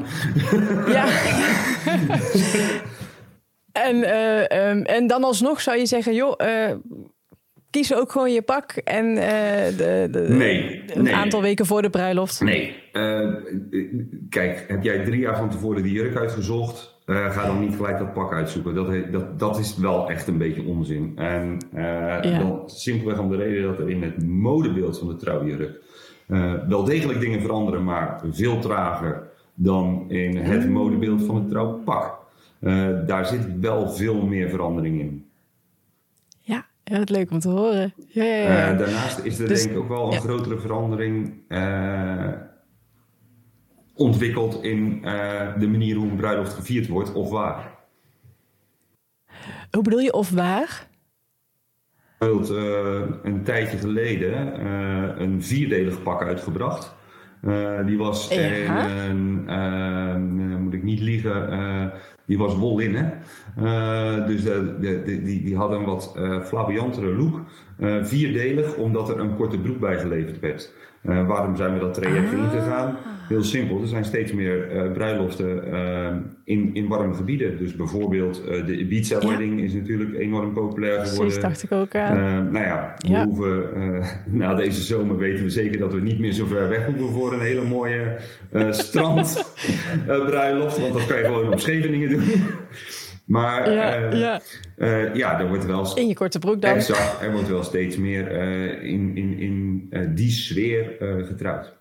ja. 0.97 1.07
en, 3.89 3.95
uh, 3.95 4.69
um, 4.69 4.83
en 4.83 5.07
dan 5.07 5.23
alsnog 5.23 5.61
zou 5.61 5.77
je 5.77 5.85
zeggen, 5.85 6.13
joh 6.13 6.35
kies 7.69 7.95
ook 7.95 8.11
gewoon 8.11 8.31
je 8.31 8.41
pak 8.41 8.71
en 8.71 9.05
uh, 9.05 9.17
de, 9.77 10.07
de, 10.11 10.25
nee, 10.29 10.83
een 10.93 11.03
nee. 11.03 11.15
aantal 11.15 11.41
weken 11.41 11.65
voor 11.65 11.81
de 11.81 11.89
bruiloft? 11.89 12.41
Nee. 12.41 12.75
Uh, 12.93 13.33
kijk, 14.29 14.65
heb 14.67 14.83
jij 14.83 15.03
drie 15.03 15.19
jaar 15.19 15.37
van 15.37 15.49
tevoren 15.49 15.83
die 15.83 15.91
jurk 15.91 16.17
uitgezocht? 16.17 16.97
Uh, 17.05 17.31
ga 17.31 17.45
dan 17.45 17.59
niet 17.59 17.75
gelijk 17.75 17.97
dat 17.97 18.13
pak 18.13 18.33
uitzoeken. 18.33 18.75
Dat, 18.75 19.11
dat, 19.11 19.39
dat 19.39 19.59
is 19.59 19.77
wel 19.77 20.09
echt 20.09 20.27
een 20.27 20.37
beetje 20.37 20.63
onzin. 20.63 21.11
En 21.15 21.57
ja. 21.73 22.21
dan 22.21 22.61
simpelweg 22.65 23.19
om 23.19 23.29
de 23.29 23.35
reden 23.35 23.63
dat 23.63 23.79
er 23.79 23.89
in 23.89 24.03
het 24.03 24.27
modebeeld 24.27 24.99
van 24.99 25.07
de 25.07 25.15
trouwjurk 25.15 25.81
wel 26.67 26.83
degelijk 26.83 27.19
dingen 27.19 27.41
veranderen, 27.41 27.83
maar 27.83 28.21
veel 28.31 28.59
trager 28.59 29.29
dan 29.53 30.05
in 30.07 30.37
het 30.37 30.65
mm. 30.65 30.71
modebeeld 30.71 31.25
van 31.25 31.35
het 31.35 31.49
trouwpak. 31.49 32.17
daar 33.07 33.25
zit 33.25 33.59
wel 33.59 33.89
veel 33.89 34.25
meer 34.25 34.49
verandering 34.49 34.99
in. 34.99 35.28
Ja, 36.89 36.99
het 36.99 37.09
leuk 37.09 37.31
om 37.31 37.39
te 37.39 37.49
horen. 37.49 37.93
Ja, 38.07 38.23
ja, 38.23 38.35
ja. 38.35 38.71
Uh, 38.71 38.77
daarnaast 38.79 39.19
is 39.19 39.39
er 39.39 39.47
dus, 39.47 39.61
denk 39.61 39.75
ik 39.75 39.81
ook 39.81 39.87
wel 39.87 40.05
een 40.05 40.11
ja. 40.11 40.19
grotere 40.19 40.59
verandering 40.59 41.33
uh, 41.47 42.31
ontwikkeld 43.93 44.63
in 44.63 45.01
uh, 45.03 45.59
de 45.59 45.67
manier 45.67 45.95
hoe 45.95 46.09
een 46.09 46.15
bruiloft 46.15 46.53
gevierd 46.53 46.87
wordt 46.87 47.13
of 47.13 47.29
waar. 47.29 47.77
Hoe 49.71 49.83
bedoel 49.83 49.99
je 49.99 50.13
of 50.13 50.29
waar? 50.29 50.87
Bijvoorbeeld 52.17 52.49
een 53.23 53.43
tijdje 53.43 53.77
geleden 53.77 54.65
een 55.21 55.43
vierdelig 55.43 56.03
pak 56.03 56.23
uitgebracht. 56.23 56.95
Die 57.85 57.97
was 57.97 58.27
ja. 58.27 59.05
in, 59.07 59.45
moet 60.19 60.28
ik 60.79 60.85
niet 60.85 60.99
liegen, 60.99 61.91
die 62.25 62.37
was 62.37 62.55
wol 62.55 62.79
in. 62.79 62.95
Hè? 62.95 63.05
dus 64.25 64.43
de, 64.43 64.75
de, 64.79 65.03
die, 65.03 65.43
die 65.43 65.55
hadden 65.55 65.79
een 65.79 65.85
wat 65.85 66.17
flamboyantere 66.43 67.15
look. 67.15 67.41
vierdelig, 68.01 68.75
omdat 68.75 69.09
er 69.09 69.19
een 69.19 69.35
korte 69.35 69.59
broek 69.59 69.79
bij 69.79 69.97
geleverd 69.97 70.39
werd. 70.39 70.73
waarom 71.01 71.55
zijn 71.55 71.73
we 71.73 71.79
dat 71.79 71.93
traject 71.93 72.33
ah. 72.33 72.39
ingegaan? 72.39 72.97
Heel 73.29 73.43
simpel, 73.43 73.81
er 73.81 73.87
zijn 73.87 74.05
steeds 74.05 74.31
meer 74.31 74.75
uh, 74.75 74.91
bruiloften 74.91 75.63
uh, 75.73 76.15
in, 76.43 76.69
in 76.73 76.87
warme 76.87 77.13
gebieden. 77.13 77.57
Dus 77.57 77.75
bijvoorbeeld 77.75 78.41
uh, 78.49 78.65
de 78.65 78.77
Ibiza 78.77 79.27
wedding 79.27 79.61
is 79.61 79.73
natuurlijk 79.73 80.17
enorm 80.17 80.53
populair 80.53 80.93
geworden. 80.93 81.17
Precies, 81.17 81.41
dacht 81.41 81.63
ik 81.63 81.71
ook. 81.71 81.93
nou 81.93 82.59
ja, 82.59 82.95
we 82.97 83.09
ja. 83.09 83.25
hoeven, 83.25 83.63
na 84.39 84.55
deze 84.55 84.81
zomer 84.81 85.17
weten 85.17 85.43
we 85.43 85.49
zeker 85.49 85.79
dat 85.79 85.93
we 85.93 86.01
niet 86.01 86.19
meer 86.19 86.31
zo 86.31 86.45
ver 86.45 86.69
weg 86.69 86.85
hoeven 86.85 87.09
voor 87.09 87.33
een 87.33 87.41
hele 87.41 87.63
mooie 87.63 88.17
strandbruiloft. 88.71 90.79
want 90.79 90.93
dat 90.93 91.05
kan 91.05 91.17
je 91.17 91.23
gewoon 91.23 91.53
op 91.53 91.59
Scheveningen 91.59 92.09
doen. 92.09 92.23
Maar 93.25 93.71
ja, 93.71 94.11
ja. 94.11 94.41
Uh, 94.77 95.15
ja, 95.15 95.39
er 95.39 95.47
wordt 95.47 95.65
wel... 95.65 95.97
In 95.97 96.07
je 96.07 96.13
korte 96.13 96.39
broek 96.39 96.61
dan. 96.61 96.75
Exact, 96.75 97.21
er 97.21 97.31
wordt 97.31 97.47
wel 97.47 97.63
steeds 97.63 97.97
meer 97.97 98.31
uh, 98.31 98.83
in, 98.83 99.15
in, 99.15 99.39
in 99.39 99.89
die 100.15 100.29
sfeer 100.29 100.95
getrouwd. 101.27 101.77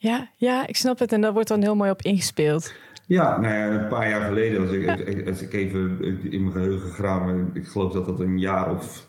Ja. 0.00 0.30
Ja, 0.36 0.66
ik 0.66 0.76
snap 0.76 0.98
het. 0.98 1.12
En 1.12 1.20
daar 1.20 1.32
wordt 1.32 1.48
dan 1.48 1.62
heel 1.62 1.74
mooi 1.76 1.90
op 1.90 2.02
ingespeeld. 2.02 2.72
Ja, 3.06 3.40
nou 3.40 3.54
ja, 3.54 3.66
een 3.66 3.88
paar 3.88 4.08
jaar 4.08 4.20
geleden, 4.20 4.60
als 4.60 4.70
ik, 4.70 5.28
als 5.28 5.42
ik 5.42 5.52
even 5.52 5.98
in 6.30 6.40
mijn 6.40 6.52
geheugen 6.52 6.90
graven, 6.90 7.50
ik 7.52 7.66
geloof 7.66 7.92
dat 7.92 8.06
dat 8.06 8.20
een 8.20 8.38
jaar 8.38 8.70
of 8.70 9.08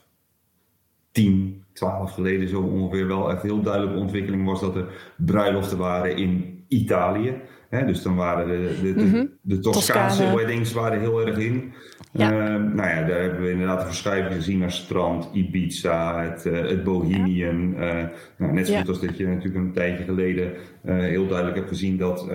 tien, 1.12 1.64
twaalf 1.74 2.12
geleden 2.12 2.50
zo 2.50 2.62
ongeveer 2.62 3.08
wel 3.08 3.32
echt 3.32 3.42
heel 3.42 3.62
duidelijke 3.62 4.00
ontwikkeling 4.00 4.46
was 4.46 4.62
dat 4.62 4.76
er 4.76 5.14
bruiloften 5.18 5.78
waren 5.78 6.16
in 6.16 6.64
Italië. 6.68 7.42
dus 7.70 8.02
dan 8.02 8.16
waren 8.16 8.48
de, 8.48 8.80
de, 8.82 8.94
de, 8.94 9.04
mm 9.04 9.30
de 9.42 9.60
Toscaanse 9.60 10.36
weddings 10.36 10.74
waren 10.74 11.00
heel 11.00 11.28
erg 11.28 11.38
in. 11.38 11.74
Ja. 12.14 12.32
Uh, 12.32 12.38
nou 12.74 12.90
ja, 12.90 13.04
daar 13.04 13.22
hebben 13.22 13.42
we 13.42 13.52
inderdaad 13.52 13.80
een 13.80 13.86
verschuiving 13.86 14.36
gezien 14.36 14.60
naar 14.60 14.72
strand, 14.72 15.30
Ibiza, 15.34 16.24
het, 16.24 16.46
uh, 16.46 16.60
het 16.60 16.84
Bohemian. 16.84 17.74
Uh, 17.74 18.04
nou, 18.38 18.54
net 18.54 18.68
zo 18.68 18.78
goed 18.78 18.88
als 18.88 19.02
dat 19.02 19.18
je 19.18 19.28
natuurlijk 19.28 19.56
een 19.56 19.74
tijdje 19.74 20.04
geleden 20.04 20.54
uh, 20.86 21.00
heel 21.00 21.28
duidelijk 21.28 21.58
hebt 21.58 21.70
gezien 21.70 21.98
dat 21.98 22.28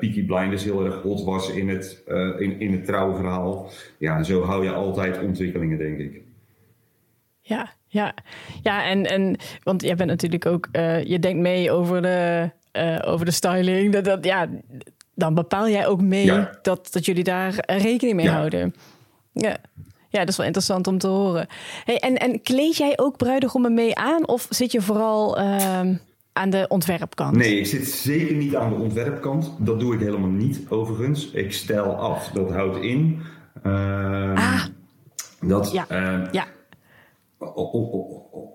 Peaky 0.00 0.24
Blinders 0.24 0.64
heel 0.64 0.84
erg 0.84 1.02
hot 1.02 1.24
was 1.24 1.50
in 1.50 1.68
het, 1.68 2.02
in, 2.38 2.60
in 2.60 2.72
het 2.72 2.84
trouwverhaal. 2.84 3.70
Ja, 3.98 4.22
zo 4.22 4.42
hou 4.42 4.64
je 4.64 4.72
altijd 4.72 5.22
ontwikkelingen, 5.22 5.78
denk 5.78 5.98
ik. 5.98 6.20
Ja, 7.40 7.72
ja, 7.86 8.14
ja 8.62 8.84
en, 8.84 9.04
en 9.04 9.36
want 9.62 9.82
jij 9.82 9.94
bent 9.94 10.10
natuurlijk 10.10 10.46
ook, 10.46 10.68
je 11.04 11.18
denkt 11.20 11.40
mee 11.40 11.70
over 11.70 12.02
de, 12.02 12.50
over 13.04 13.24
de 13.24 13.32
styling. 13.32 13.92
Dat, 13.92 14.04
dat, 14.04 14.24
ja, 14.24 14.48
dan 15.14 15.34
bepaal 15.34 15.68
jij 15.68 15.86
ook 15.86 16.00
mee 16.00 16.32
dat, 16.62 16.88
dat 16.92 17.04
jullie 17.04 17.24
daar 17.24 17.54
rekening 17.66 18.16
mee 18.16 18.28
houden. 18.28 18.74
Ja. 19.40 19.56
ja, 20.08 20.18
dat 20.18 20.28
is 20.28 20.36
wel 20.36 20.46
interessant 20.46 20.86
om 20.86 20.98
te 20.98 21.06
horen. 21.06 21.46
Hey, 21.84 21.98
en, 21.98 22.16
en 22.16 22.42
kleed 22.42 22.76
jij 22.76 22.92
ook 22.98 23.16
bruidegommen 23.16 23.74
mee 23.74 23.94
aan 23.96 24.28
of 24.28 24.46
zit 24.50 24.72
je 24.72 24.80
vooral 24.80 25.38
uh, 25.40 25.80
aan 26.32 26.50
de 26.50 26.64
ontwerpkant? 26.68 27.36
Nee, 27.36 27.58
ik 27.58 27.66
zit 27.66 27.88
zeker 27.88 28.34
niet 28.34 28.56
aan 28.56 28.70
de 28.70 28.80
ontwerpkant. 28.80 29.52
Dat 29.58 29.80
doe 29.80 29.94
ik 29.94 30.00
helemaal 30.00 30.30
niet 30.30 30.60
overigens. 30.68 31.30
Ik 31.30 31.52
stel 31.52 31.94
af. 31.94 32.28
Dat 32.28 32.50
houdt 32.50 32.76
in. 32.76 33.22
Uh, 33.66 34.34
ah. 34.34 34.64
Dat, 35.40 35.72
ja. 35.72 35.86
Uh, 35.90 36.32
ja. 36.32 36.46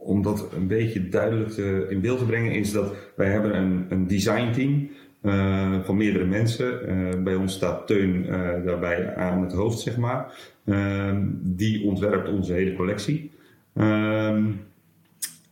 Om 0.03 0.21
dat 0.21 0.47
een 0.53 0.67
beetje 0.67 1.09
duidelijk 1.09 1.49
te, 1.49 1.87
in 1.89 2.01
beeld 2.01 2.19
te 2.19 2.25
brengen, 2.25 2.51
is 2.51 2.71
dat 2.71 2.93
wij 3.15 3.29
hebben 3.29 3.55
een, 3.55 3.85
een 3.89 4.07
designteam 4.07 4.89
uh, 5.21 5.79
van 5.83 5.97
meerdere 5.97 6.25
mensen. 6.25 6.89
Uh, 6.89 7.23
bij 7.23 7.35
ons 7.35 7.53
staat 7.53 7.87
Teun 7.87 8.25
uh, 8.25 8.65
daarbij 8.65 9.15
aan 9.15 9.41
het 9.41 9.53
hoofd, 9.53 9.79
zeg 9.79 9.97
maar. 9.97 10.33
Ehm, 10.65 11.25
die 11.33 11.85
ontwerpt 11.85 12.29
onze 12.29 12.53
hele 12.53 12.75
collectie. 12.75 13.31
Ehm, 13.73 14.45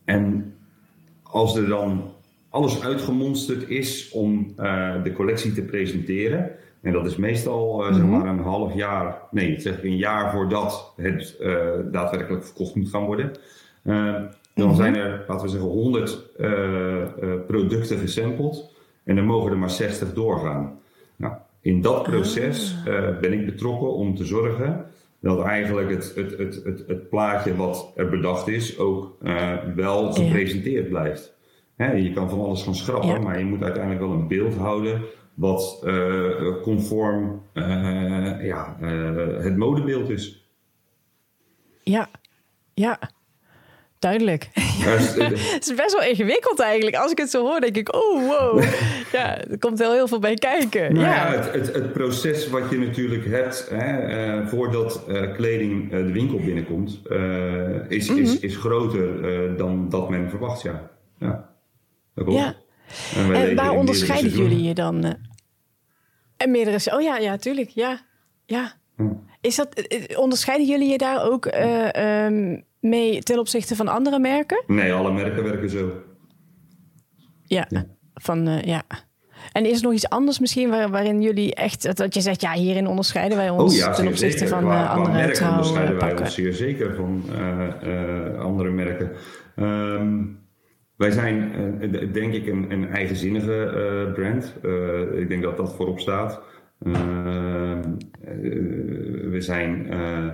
en 0.06 0.54
als 1.24 1.56
er 1.56 1.68
dan 1.68 2.14
alles 2.50 2.84
uitgemonsterd 2.84 3.70
is 3.70 4.10
om 4.12 4.54
de 5.04 5.12
collectie 5.14 5.54
te 5.54 5.62
presenteren, 5.62 6.52
en 6.82 6.94
dat 6.94 7.06
is 7.06 7.16
meestal 7.16 7.84
zeg 7.84 8.04
mhm. 8.04 8.10
maar 8.10 8.28
een 8.28 8.40
half 8.40 8.74
jaar, 8.74 9.22
nee, 9.32 9.60
zeg 9.60 9.84
een 9.84 9.98
jaar 9.98 10.32
voordat 10.32 10.94
het 10.96 11.36
daadwerkelijk 11.92 12.46
verkocht 12.46 12.76
moet 12.76 12.90
gaan 12.90 13.06
worden. 13.06 13.32
dan 14.54 14.68
mhm. 14.68 14.76
zijn 14.76 14.96
er, 14.96 15.26
laten 15.28 15.46
we 15.46 15.52
zeggen, 15.52 15.70
100 15.70 16.26
producten 17.48 17.98
gesampled. 17.98 18.78
En 19.10 19.16
dan 19.16 19.26
mogen 19.26 19.52
er 19.52 19.58
maar 19.58 19.70
60 19.70 20.14
doorgaan. 20.14 20.80
Nou, 21.16 21.34
in 21.62 21.82
dat 21.82 22.04
proces 22.04 22.76
uh, 22.88 23.20
ben 23.20 23.34
ik 23.34 23.46
betrokken 23.46 23.94
om 23.94 24.16
te 24.16 24.26
zorgen 24.26 24.86
dat 25.20 25.44
eigenlijk 25.44 25.90
het, 25.90 26.14
het, 26.16 26.38
het, 26.38 26.64
het, 26.64 26.84
het 26.88 27.10
plaatje 27.10 27.56
wat 27.56 27.92
er 27.96 28.10
bedacht 28.10 28.48
is 28.48 28.80
ook 28.80 29.18
uh, 29.22 29.54
wel 29.76 30.14
gepresenteerd 30.14 30.90
blijft. 30.90 31.38
Hè, 31.76 31.92
je 31.92 32.14
kan 32.14 32.30
van 32.30 32.40
alles 32.40 32.64
gaan 32.64 32.76
schrappen, 32.76 33.24
maar 33.24 33.40
je 33.40 33.46
moet 33.46 33.64
uiteindelijk 33.64 34.02
wel 34.06 34.12
een 34.12 34.28
beeld 34.28 34.56
houden 34.56 35.02
wat 35.34 35.82
uh, 35.86 36.62
conform 36.62 37.42
ja, 38.42 38.78
het 39.40 39.58
modebeeld 39.58 40.10
is. 40.10 40.50
Ja, 41.84 42.10
ja. 42.74 43.00
Duidelijk. 44.00 44.50
het 44.54 45.68
is 45.68 45.76
best 45.76 45.94
wel 45.94 46.10
ingewikkeld 46.10 46.60
eigenlijk. 46.60 46.96
Als 46.96 47.12
ik 47.12 47.18
het 47.18 47.30
zo 47.30 47.42
hoor, 47.42 47.60
denk 47.60 47.78
ik, 47.78 47.96
oh 47.96 48.28
wow. 48.28 48.64
ja, 49.12 49.38
er 49.38 49.60
komt 49.60 49.80
wel 49.80 49.94
heel 49.94 50.08
veel 50.08 50.20
bij 50.20 50.34
kijken. 50.34 50.94
Nou 50.94 51.06
ja, 51.06 51.32
het, 51.32 51.54
het, 51.54 51.74
het, 51.74 51.94
proces 51.94 52.50
wat 52.50 52.70
je 52.70 52.78
natuurlijk 52.78 53.26
hebt 53.26 53.68
hè, 53.70 54.38
uh, 54.40 54.48
voordat 54.48 55.04
uh, 55.08 55.34
kleding 55.34 55.84
uh, 55.84 55.90
de 55.90 56.12
winkel 56.12 56.38
binnenkomt, 56.38 57.02
is, 57.88 58.10
mm 58.10 58.16
-hmm. 58.16 58.24
is, 58.24 58.40
is 58.40 58.58
groter 58.58 59.58
dan 59.58 59.90
dat 59.90 60.10
men 60.10 60.30
verwacht. 60.30 60.62
Ja, 60.62 60.90
ja. 61.20 61.50
dat. 62.16 62.34
Ja. 62.34 62.56
En, 63.16 63.34
en 63.34 63.56
waar 63.56 63.72
onderscheiden 63.72 64.32
jullie 64.32 64.64
je 64.64 64.74
dan? 64.74 65.18
en 66.40 66.52
meerdere. 66.52 66.96
Oh 66.96 67.02
ja, 67.02 67.18
ja, 67.18 67.38
tuurlijk. 67.38 67.70
Ja, 67.70 68.00
ja. 68.46 68.74
Hm. 68.96 69.14
Is 69.42 69.56
dat, 69.56 69.70
onderscheiden 70.16 70.68
jullie 70.68 70.90
je 70.90 70.98
daar 70.98 71.24
ook 71.24 71.46
um, 71.46 72.64
mee 72.80 73.22
ten 73.22 73.40
opzichte 73.40 73.76
van 73.76 73.88
andere 73.88 74.20
merken? 74.20 74.64
Nee, 74.68 74.94
alle 74.94 75.12
merken 75.12 75.44
werken 75.44 75.70
zo. 75.70 75.92
Ja, 77.44 77.68
van 78.14 78.48
uh, 78.48 78.62
ja. 78.62 78.84
En 79.52 79.66
is 79.66 79.78
er 79.78 79.84
nog 79.84 79.94
iets 79.94 80.10
anders 80.10 80.40
misschien 80.40 80.70
waarin 80.70 81.22
jullie 81.22 81.56
echt, 81.56 81.98
dat 81.98 82.14
je 82.14 82.22
zegt, 82.22 82.42
ja, 82.42 82.54
hierin 82.54 82.88
onderscheiden 82.88 83.38
wij 83.38 83.50
ons 83.50 83.74
oh, 83.74 83.80
ja, 83.80 83.94
ten 83.94 84.08
opzichte 84.08 84.38
zeker. 84.38 84.48
van 84.48 84.72
uh, 84.72 84.94
andere 84.94 85.16
merken 85.16 85.34
trouw, 85.34 85.52
onderscheiden 85.52 86.00
wij 86.00 86.20
ons 86.20 86.34
zeer 86.34 86.54
zeker 86.54 86.96
van 86.96 87.24
uh, 87.84 88.40
andere 88.40 88.70
merken. 88.70 89.12
Um, 89.56 90.40
wij 90.96 91.12
zijn, 91.12 91.52
denk 92.14 92.34
ik, 92.34 92.48
een, 92.48 92.72
een 92.72 92.90
eigenzinnige 92.90 94.12
brand. 94.14 94.54
ik 95.16 95.28
denk 95.28 95.44
dat 95.44 95.58
dat 95.58 95.76
voorop 95.76 96.00
staat. 96.00 96.42
Ehm, 96.84 97.82
we 99.32 99.38
zijn 99.40 99.88
uh, 99.94 100.34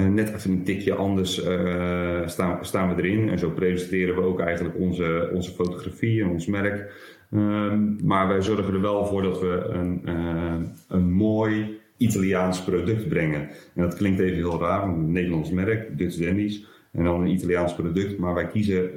net 0.00 0.34
even 0.34 0.50
een 0.50 0.64
tikje 0.64 0.94
anders 0.94 1.44
uh, 1.44 2.26
staan, 2.26 2.64
staan 2.64 2.94
we 2.94 3.02
erin. 3.02 3.28
En 3.28 3.38
zo 3.38 3.50
presenteren 3.50 4.14
we 4.14 4.20
ook 4.20 4.40
eigenlijk 4.40 4.78
onze, 4.78 5.30
onze 5.34 5.50
fotografie 5.50 6.22
en 6.22 6.28
ons 6.28 6.46
merk. 6.46 6.92
Um, 7.32 7.98
maar 8.04 8.28
wij 8.28 8.42
zorgen 8.42 8.74
er 8.74 8.80
wel 8.80 9.06
voor 9.06 9.22
dat 9.22 9.40
we 9.40 9.68
een, 9.68 10.02
uh, 10.04 10.54
een 10.88 11.12
mooi 11.12 11.80
Italiaans 11.96 12.64
product 12.64 13.08
brengen. 13.08 13.40
En 13.74 13.82
dat 13.82 13.94
klinkt 13.94 14.20
even 14.20 14.36
heel 14.36 14.60
raar, 14.60 14.80
want 14.80 14.96
een 14.96 15.12
Nederlands 15.12 15.50
merk, 15.50 15.98
Dutch 15.98 16.16
Dandies, 16.16 16.66
en 16.92 17.04
dan 17.04 17.20
een 17.20 17.30
Italiaans 17.30 17.74
product. 17.74 18.18
Maar 18.18 18.34
wij 18.34 18.46
kiezen 18.46 18.90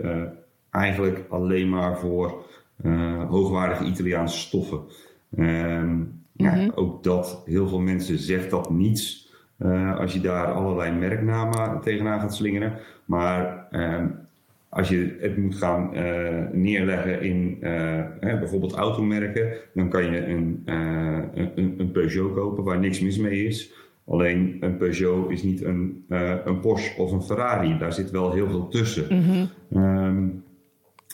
eigenlijk 0.70 1.26
alleen 1.30 1.70
maar 1.70 2.00
voor 2.00 2.46
hoogwaardige 3.28 3.86
Italiaanse 3.86 4.38
stoffen. 4.38 4.80
Um, 5.38 6.24
ja, 6.38 6.56
mhm. 6.56 6.70
ook 6.76 7.04
dat, 7.04 7.42
heel 7.46 7.68
veel 7.68 7.80
mensen 7.80 8.18
zegt 8.18 8.50
dat 8.50 8.70
niets 8.70 9.25
uh, 9.60 10.00
als 10.00 10.14
je 10.14 10.22
daar 10.22 10.46
allerlei 10.46 10.92
merknamen 10.92 11.82
tegenaan 11.82 12.20
gaat 12.20 12.36
slingeren. 12.36 12.74
Maar 13.06 13.68
uh, 13.72 14.04
als 14.70 14.90
je 14.90 15.18
het 15.20 15.38
moet 15.38 15.56
gaan 15.56 15.90
uh, 15.94 16.02
neerleggen 16.52 17.22
in 17.22 17.58
bijvoorbeeld 18.20 18.74
automerken, 18.74 19.54
dan 19.74 19.90
kan 19.90 20.12
je 20.12 20.26
een, 20.26 20.62
een, 20.66 21.76
een, 21.78 21.92
Peugeot 21.92 22.34
kopen 22.34 22.64
waar 22.64 22.80
niks 22.80 23.00
mis 23.00 23.18
mee 23.18 23.46
is. 23.46 23.74
Alleen 24.08 24.58
een 24.60 24.78
Peugeot 24.78 25.32
is 25.32 25.44
niet 25.44 25.64
een, 25.64 26.06
een 26.46 26.60
Porsche 26.60 27.02
of 27.02 27.12
een 27.12 27.24
Ferrari. 27.24 27.78
Daar 27.78 27.94
zit 27.94 28.12
wel 28.12 28.34
heel 28.34 28.50
veel 28.50 28.68
tussen. 28.68 29.06
Mm 29.10 29.22
-hmm. 29.22 29.84
um, 29.84 30.44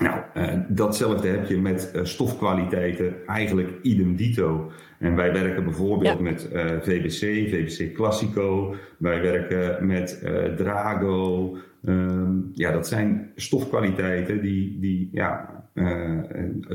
Nou, 0.02 0.20
uh, 0.34 0.60
datzelfde 0.68 1.28
heb 1.28 1.48
je 1.48 1.58
met 1.58 1.92
uh, 1.96 2.04
stofkwaliteiten, 2.04 3.26
eigenlijk 3.26 3.70
idem 3.82 4.16
dito. 4.16 4.72
En 5.00 5.16
wij 5.16 5.34
werken 5.34 5.64
bijvoorbeeld 5.64 6.18
ja. 6.18 6.24
met 6.24 6.50
uh, 6.54 6.66
VBC, 6.82 7.50
VBC 7.50 7.94
Classico. 7.94 8.76
Wij 8.98 9.22
werken 9.22 9.88
met 9.88 10.20
Drago. 10.56 11.58
Um, 11.86 12.52
ja, 12.54 12.72
dat 12.72 12.88
zijn 12.88 13.32
stofkwaliteiten 13.36 14.42
die, 14.42 14.80
die 14.80 15.10
ja, 15.12 15.50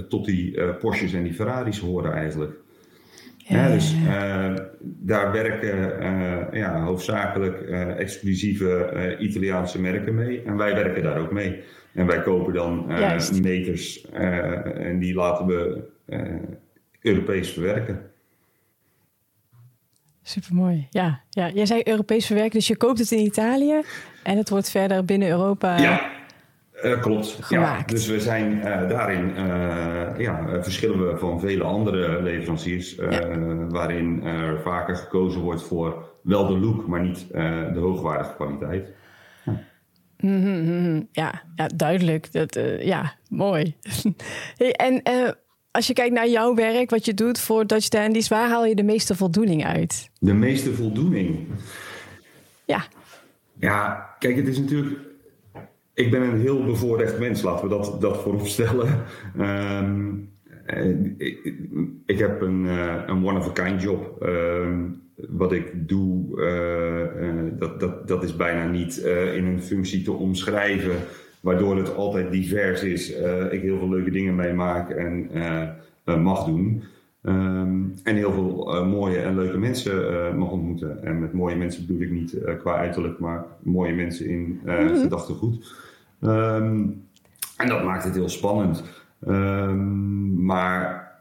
tot 0.09 0.25
die 0.25 0.63
Porsches 0.73 1.13
en 1.13 1.23
die 1.23 1.35
Ferraris 1.35 1.79
horen 1.79 2.13
eigenlijk. 2.13 2.53
Ja, 3.37 3.69
dus 3.69 3.97
daar 4.81 5.33
werken 5.33 6.59
ja, 6.59 6.85
hoofdzakelijk 6.85 7.61
exclusieve 7.99 9.17
Italiaanse 9.19 9.81
merken 9.81 10.15
mee. 10.15 10.43
En 10.43 10.57
wij 10.57 10.75
werken 10.75 11.03
daar 11.03 11.19
ook 11.21 11.33
mee. 11.33 11.63
En 11.97 12.07
wij 12.07 12.23
kopen 12.23 12.53
dan 12.53 12.85
uh, 12.89 13.31
meters 13.43 14.07
uh, 14.15 14.87
en 14.87 14.99
die 14.99 15.15
laten 15.15 15.47
we 15.47 15.83
uh, 16.07 16.21
Europees 17.01 17.51
verwerken. 17.51 18.11
Supermooi. 20.23 20.87
Ja, 20.91 21.21
ja, 21.31 21.51
jij 21.51 21.67
zei 21.67 21.81
Europees 21.85 22.27
verwerken, 22.27 22.59
dus 22.59 22.67
je 22.67 22.77
koopt 22.77 22.99
het 22.99 23.11
in 23.11 23.25
Italië 23.25 23.81
en 24.23 24.37
het 24.37 24.49
wordt 24.49 24.71
verder 24.71 25.05
binnen 25.05 25.29
Europa. 25.29 25.79
Ja, 25.79 26.11
klopt. 27.01 27.39
Gemaakt. 27.41 27.91
Ja, 27.91 27.97
dus 27.97 28.07
we 28.07 28.21
zijn 28.21 28.61
daarin, 28.89 29.35
ja, 30.19 30.63
verschillen 30.63 31.09
we 31.09 31.19
van 31.19 31.41
vele 31.41 31.65
andere 31.65 32.23
leveranciers, 32.23 32.95
ja. 32.95 33.39
waarin 33.69 34.25
er 34.25 34.61
vaker 34.61 34.97
gekozen 34.97 35.41
wordt 35.41 35.63
voor 35.63 36.05
wel 36.23 36.47
de 36.47 36.59
look, 36.59 36.87
maar 36.87 37.03
niet 37.03 37.27
de 37.73 37.79
hoogwaardige 37.79 38.35
kwaliteit. 38.35 38.89
Mm-hmm, 40.21 41.09
ja, 41.13 41.43
ja, 41.57 41.67
duidelijk. 41.67 42.33
Dat, 42.33 42.57
uh, 42.57 42.85
ja, 42.87 43.15
mooi. 43.29 43.75
hey, 44.59 44.73
en 44.73 45.01
uh, 45.11 45.31
als 45.71 45.87
je 45.87 45.93
kijkt 45.93 46.15
naar 46.15 46.29
jouw 46.29 46.55
werk, 46.55 46.91
wat 46.91 47.05
je 47.05 47.15
doet 47.15 47.41
voor 47.41 47.67
Dutch 47.67 47.89
Dandies, 47.89 48.29
waar 48.29 48.49
haal 48.49 48.67
je 48.67 48.75
de 48.75 48.83
meeste 48.83 49.17
voldoening 49.17 49.65
uit? 49.65 50.11
De 50.19 50.35
meeste 50.35 50.75
voldoening? 50.75 51.47
Ja. 52.65 52.85
Ja, 53.59 54.11
kijk, 54.19 54.37
het 54.37 54.49
is 54.49 54.59
natuurlijk... 54.59 54.99
Ik 55.95 56.11
ben 56.11 56.23
een 56.23 56.41
heel 56.41 56.65
bevoorrecht 56.65 57.19
mens, 57.19 57.43
laten 57.43 57.69
we 57.69 57.75
dat, 57.75 58.01
dat 58.01 58.23
vooropstellen. 58.23 59.05
Um, 59.39 60.35
ik, 61.17 61.53
ik, 62.07 62.19
heb 62.19 62.41
een, 62.41 62.65
een 63.09 63.27
one-of-a-kind 63.27 63.83
job. 63.83 64.23
Um, 64.23 65.06
wat 65.17 65.53
ik 65.53 65.89
doe, 65.89 66.41
uh, 66.41 67.29
uh, 67.29 67.53
dat, 67.59 67.81
dat, 67.81 68.09
dat 68.09 68.23
is 68.23 68.37
bijna 68.37 68.67
niet 68.67 69.03
uh, 69.05 69.37
in 69.37 69.45
een 69.45 69.63
functie 69.63 70.03
te 70.03 70.13
omschrijven, 70.13 70.97
waardoor 71.41 71.77
het 71.77 71.95
altijd 71.95 72.33
divers 72.33 72.83
is. 72.83 73.11
ik 73.51 73.61
heel 73.61 73.79
veel 73.79 73.89
leuke 73.89 74.11
dingen 74.11 74.35
meemaak 74.35 74.91
en 74.91 75.31
mag 76.23 76.45
doen. 76.45 76.83
Um, 77.23 77.95
en 78.03 78.17
heel 78.17 78.33
veel 78.33 78.85
mooie 78.85 79.19
en 79.19 79.35
leuke 79.35 79.59
mensen 79.59 80.39
mag 80.39 80.51
ontmoeten. 80.51 81.05
En 81.05 81.21
met 81.21 81.33
mooie 81.33 81.57
mensen 81.57 81.87
bedoel 81.87 82.03
ik 82.03 82.11
niet 82.11 82.39
qua 82.59 82.77
uiterlijk, 82.77 83.19
maar 83.19 83.45
mooie 83.63 83.95
mensen 83.95 84.27
in 84.27 84.61
mm 84.65 84.71
-hmm. 84.71 84.97
gedachtegoed. 84.97 85.75
Um, 86.21 87.05
en 87.57 87.69
dat 87.69 87.85
maakt 87.85 88.05
het 88.05 88.15
heel 88.15 88.29
spannend. 88.29 88.83
Um, 89.29 90.45
maar 90.45 91.13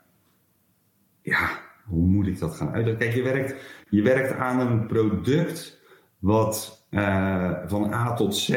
ja, 1.22 1.50
hoe 1.86 2.08
moet 2.08 2.28
ik 2.28 2.40
dat 2.40 2.56
gaan 2.56 2.74
uitleggen? 2.74 2.98
Kijk, 2.98 3.14
je 3.14 3.24
werkt, 3.24 3.56
je 3.90 4.02
werkt 4.02 4.34
aan 4.34 4.60
een 4.60 4.86
product 4.86 5.82
wat 6.20 6.86
uh, 6.92 7.52
van 7.66 7.94
A 7.94 8.14
tot 8.14 8.36
Z 8.36 8.50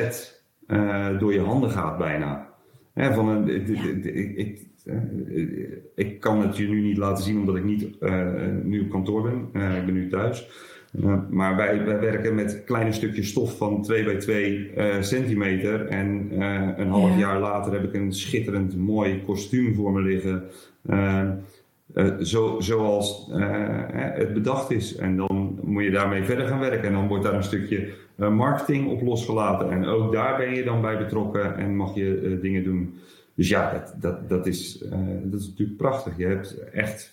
uh, 0.67 1.19
door 1.19 1.33
je 1.33 1.41
handen 1.41 1.71
gaat 1.71 1.99
bijna. 1.99 2.49
Hè, 2.95 3.15
van 3.15 3.29
een, 3.29 3.49
ik, 3.49 3.69
ik, 4.37 4.67
ik, 5.95 6.21
kan 6.21 6.41
het 6.41 6.57
je 6.57 6.69
nu 6.69 6.81
niet 6.81 6.97
laten 6.97 7.25
zien 7.25 7.39
omdat 7.39 7.57
ik 7.57 7.65
niet 7.65 7.89
uh, 8.01 8.27
nu 8.63 8.81
op 8.81 8.91
kantoor 8.91 9.23
ben. 9.23 9.63
ik 9.77 9.85
ben 9.85 9.95
nu 9.95 10.09
thuis. 10.09 10.49
maar 11.31 11.57
wij, 11.57 11.85
wij 11.85 12.01
werken 12.01 12.35
met 12.35 12.63
kleine 12.65 12.93
stukjes 12.93 13.29
stof 13.29 13.57
van 13.57 13.83
2 13.83 14.05
bij 14.05 14.17
2 14.17 14.71
centimeter. 15.01 15.87
En 15.87 16.29
een 16.81 16.89
half 16.89 17.11
ja. 17.11 17.19
jaar 17.19 17.41
later 17.41 17.73
heb 17.73 17.85
ik 17.85 17.95
een 17.95 18.13
schitterend 18.13 18.77
mooi 18.77 19.23
kostuum 19.23 19.75
voor 19.75 19.93
me 19.93 20.01
liggen. 20.03 20.45
Uh, 21.95 22.21
zo, 22.21 22.57
zoals 22.61 23.29
uh, 23.31 23.47
het 23.93 24.35
bedacht 24.35 24.71
is. 24.71 24.97
En 24.97 25.17
dan 25.17 25.59
moet 25.63 25.85
je 25.85 25.91
daarmee 25.91 26.25
verder 26.25 26.47
gaan 26.47 26.61
werken. 26.61 26.83
En 26.83 26.93
dan 26.93 27.09
wordt 27.09 27.25
daar 27.25 27.35
een 27.35 27.43
stukje 27.43 27.93
uh, 28.17 28.29
marketing 28.29 28.89
op 28.89 29.03
losgelaten. 29.03 29.71
En 29.71 29.85
ook 29.85 30.13
daar 30.13 30.37
ben 30.37 30.55
je 30.55 30.65
dan 30.65 30.81
bij 30.81 30.99
betrokken 30.99 31.57
en 31.57 31.77
mag 31.77 31.95
je 31.95 32.39
dingen 32.43 32.65
doen. 32.65 32.99
Dus 33.35 33.49
ja, 33.49 33.73
dat, 33.73 33.95
dat, 34.01 34.29
dat, 34.29 34.47
is, 34.47 34.79
dat 35.23 35.41
is 35.41 35.47
natuurlijk 35.49 35.79
prachtig. 35.79 36.17
Je 36.17 36.27
hebt 36.27 36.59
echt, 36.73 37.13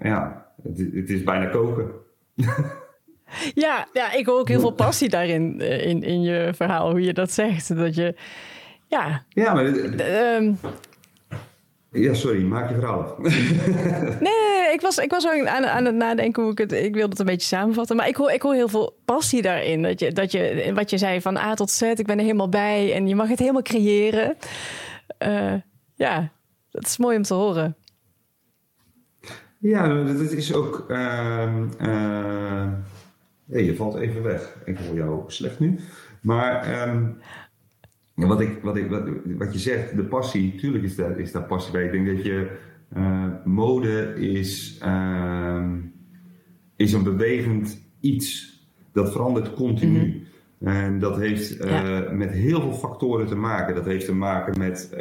ja, 0.00 0.46
het, 0.62 0.78
het, 0.78 1.10
is 1.10 1.22
bijna 1.22 1.46
koken. 1.46 1.90
ja, 3.64 3.86
ja, 3.92 4.12
ik 4.12 4.26
hoor 4.26 4.38
ook 4.38 4.48
heel 4.48 4.60
veel 4.60 4.72
passie 4.72 5.08
daarin 5.08 5.60
in, 5.60 6.02
in 6.02 6.22
je 6.22 6.50
verhaal, 6.54 6.90
hoe 6.90 7.02
je 7.02 7.12
dat 7.12 7.30
zegt. 7.30 7.76
Dat 7.76 7.94
je, 7.94 8.14
ja. 8.86 9.24
Ja, 9.28 9.54
maar. 9.54 9.64
Ehm, 9.96 10.52
ja, 11.96 12.14
sorry, 12.14 12.42
maak 12.42 12.68
je 12.68 12.74
verhaal 12.74 13.02
af. 13.02 13.18
nee, 14.28 14.72
ik 14.72 14.80
was, 14.80 14.98
ik 14.98 15.10
was 15.10 15.26
aan, 15.26 15.66
aan 15.66 15.84
het 15.84 15.94
nadenken 15.94 16.42
hoe 16.42 16.52
ik 16.52 16.58
het... 16.58 16.72
Ik 16.72 16.94
wilde 16.94 17.10
het 17.10 17.18
een 17.18 17.26
beetje 17.26 17.46
samenvatten. 17.46 17.96
Maar 17.96 18.08
ik 18.08 18.16
hoor, 18.16 18.30
ik 18.30 18.42
hoor 18.42 18.54
heel 18.54 18.68
veel 18.68 18.98
passie 19.04 19.42
daarin. 19.42 19.82
Dat 19.82 20.00
je, 20.00 20.12
dat 20.12 20.32
je, 20.32 20.70
wat 20.74 20.90
je 20.90 20.98
zei, 20.98 21.20
van 21.20 21.36
A 21.36 21.54
tot 21.54 21.70
Z, 21.70 21.80
ik 21.82 22.06
ben 22.06 22.16
er 22.16 22.24
helemaal 22.24 22.48
bij. 22.48 22.94
En 22.94 23.08
je 23.08 23.14
mag 23.14 23.28
het 23.28 23.38
helemaal 23.38 23.62
creëren. 23.62 24.36
Uh, 25.26 25.54
ja, 25.94 26.32
dat 26.70 26.84
is 26.84 26.96
mooi 26.96 27.16
om 27.16 27.22
te 27.22 27.34
horen. 27.34 27.76
Ja, 29.58 30.04
dat 30.04 30.20
is 30.32 30.54
ook... 30.54 30.84
Uh, 30.88 31.52
uh, 31.80 32.72
je 33.46 33.76
valt 33.76 33.96
even 33.96 34.22
weg. 34.22 34.56
Ik 34.64 34.78
hoor 34.78 34.96
jou 34.96 35.22
slecht 35.26 35.58
nu. 35.58 35.80
Maar... 36.20 36.88
Um, 36.88 37.20
wat, 38.24 38.40
ik, 38.40 38.58
wat, 38.62 38.76
ik, 38.76 38.90
wat, 38.90 39.08
wat 39.24 39.52
je 39.52 39.58
zegt, 39.58 39.96
de 39.96 40.04
passie, 40.04 40.54
tuurlijk 40.54 40.84
is 40.84 40.96
daar, 40.96 41.18
is 41.18 41.32
daar 41.32 41.42
passie 41.42 41.72
bij. 41.72 41.84
Ik 41.84 41.92
denk 41.92 42.06
dat 42.06 42.24
je 42.24 42.56
uh, 42.96 43.24
mode 43.44 44.14
is, 44.14 44.80
uh, 44.84 45.66
is 46.76 46.92
een 46.92 47.02
bewegend 47.02 47.82
iets. 48.00 48.54
Dat 48.92 49.12
verandert 49.12 49.54
continu. 49.54 49.98
Mm 49.98 50.12
-hmm. 50.12 50.24
En 50.58 50.98
dat 50.98 51.16
heeft 51.16 51.60
uh, 51.60 51.70
ja. 51.70 52.12
met 52.12 52.30
heel 52.30 52.60
veel 52.60 52.72
factoren 52.72 53.26
te 53.26 53.34
maken. 53.34 53.74
Dat 53.74 53.84
heeft 53.84 54.06
te 54.06 54.14
maken 54.14 54.58
met 54.58 54.96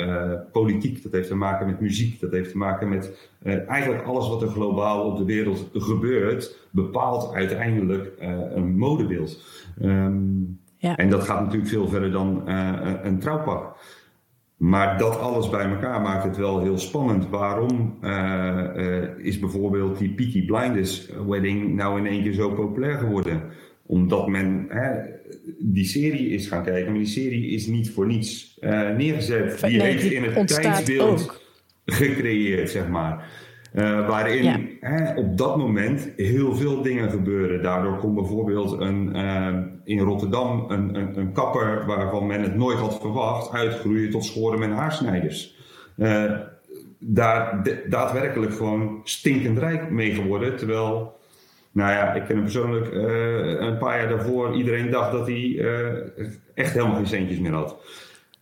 politiek, 0.52 1.04
dat 1.04 1.12
heeft 1.12 1.28
te 1.28 1.36
maken 1.36 1.66
met 1.66 1.80
muziek, 1.80 2.20
dat 2.20 2.32
heeft 2.32 2.52
te 2.52 2.58
maken 2.58 2.90
met 2.90 3.30
eigenlijk 3.68 4.04
alles 4.04 4.28
wat 4.28 4.42
er 4.42 4.48
globaal 4.48 5.12
op 5.12 5.18
de 5.18 5.26
wereld 5.26 5.70
gebeurt, 5.74 6.68
bepaalt 6.72 7.34
uiteindelijk 7.34 8.12
een 8.54 8.78
modebeeld. 8.78 9.44
Um, 9.82 10.60
ja. 10.86 10.98
En 10.98 11.10
dat 11.10 11.24
gaat 11.24 11.40
natuurlijk 11.40 11.70
veel 11.70 11.88
verder 11.88 12.12
dan 12.12 12.44
uh, 12.48 12.72
een 13.04 13.20
trouwpak. 13.20 13.78
Maar 14.58 14.98
dat 14.98 15.20
alles 15.20 15.50
bij 15.50 15.66
elkaar 15.66 16.02
maakt 16.02 16.24
het 16.24 16.38
wel 16.38 16.62
heel 16.62 16.78
spannend. 16.78 17.30
Waarom 17.30 17.98
uh, 18.02 18.64
uh, 18.76 19.04
is 19.18 19.40
bijvoorbeeld 19.40 19.98
die 19.98 20.14
Peaky 20.14 20.46
Blinders 20.46 21.10
wedding 21.28 21.76
nou 21.76 22.00
in 22.00 22.06
één 22.06 22.24
keer 22.24 22.34
zo 22.34 22.50
populair 22.50 22.98
geworden? 22.98 23.42
Omdat 23.86 24.28
men 24.28 24.68
die 25.60 25.86
serie 25.86 26.30
is 26.30 26.48
gaan 26.48 26.64
kijken, 26.64 26.92
maar 26.92 27.00
die 27.00 27.08
serie 27.08 27.50
is 27.50 27.68
niet 27.68 27.92
voor 27.92 28.06
niets 28.08 28.58
neergezet. 28.98 29.60
Die 29.62 29.78
nee, 29.78 29.92
heeft 29.92 30.12
in 30.12 30.24
het 30.24 30.48
tijdsbeeld 30.48 31.42
gecreëerd, 31.86 32.70
zeg 32.70 32.88
maar. 32.88 33.28
Uh, 33.76 34.08
waarin 34.08 34.78
hè, 34.80 35.14
op 35.14 35.38
dat 35.38 35.58
moment 35.58 36.10
heel 36.16 36.56
veel 36.56 36.82
dingen 36.82 37.10
gebeuren. 37.10 37.64
Daardoor 37.64 37.98
kon 37.98 38.16
bijvoorbeeld 38.16 38.80
een, 38.80 39.16
uh, 39.16 39.58
in 39.84 40.00
Rotterdam 40.00 40.66
een, 40.68 40.96
een, 40.96 41.18
een, 41.18 41.32
kapper 41.32 41.86
waarvan 41.86 42.28
men 42.28 42.42
het 42.42 42.56
nooit 42.56 42.78
had 42.78 43.00
verwacht, 43.00 43.52
uitgroeien 43.52 44.10
tot 44.10 44.26
schoren 44.26 44.60
met 44.60 44.70
haarsnijders. 44.70 45.56
Uh, 45.98 46.32
daar 47.00 47.64
daadwerkelijk 47.90 48.54
gewoon 48.54 49.02
stinkend 49.04 49.58
rijk 49.58 49.90
mee 49.90 50.14
geworden. 50.14 50.56
Terwijl, 50.56 51.20
nou 51.72 51.92
ja, 51.92 52.14
ik 52.14 52.24
ken 52.26 52.36
hem 52.36 52.44
persoonlijk 52.44 52.92
een 53.62 53.78
paar 53.78 54.00
jaar 54.00 54.10
daarvoor, 54.10 54.56
iedereen 54.56 54.92
dacht 54.92 55.12
dat 55.12 55.28
hij 55.28 55.66
echt 56.54 56.74
helemaal 56.74 56.96
geen 56.96 57.08
centjes 57.08 57.40
meer 57.40 57.54
had. 57.54 57.78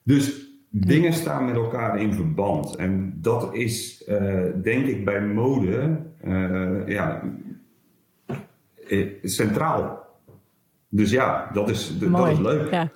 Dus 0.04 0.43
Dingen 0.76 1.14
staan 1.14 1.46
met 1.46 1.56
elkaar 1.56 2.02
in 2.02 2.14
verband. 2.14 2.76
En 2.76 3.18
dat 3.22 3.54
is, 3.54 4.04
uh, 4.08 4.44
denk 4.64 4.86
ik, 4.86 5.06
bij 5.06 5.22
mode 5.22 6.00
uh, 6.26 6.88
ja, 6.88 7.22
eh, 8.88 9.08
centraal. 9.24 10.06
Dus 10.90 11.12
ja, 11.12 11.50
dat 11.54 11.70
is, 11.70 12.00
dat 12.00 12.28
is 12.28 12.40
leuk. 12.40 12.72
Ja. 12.72 12.92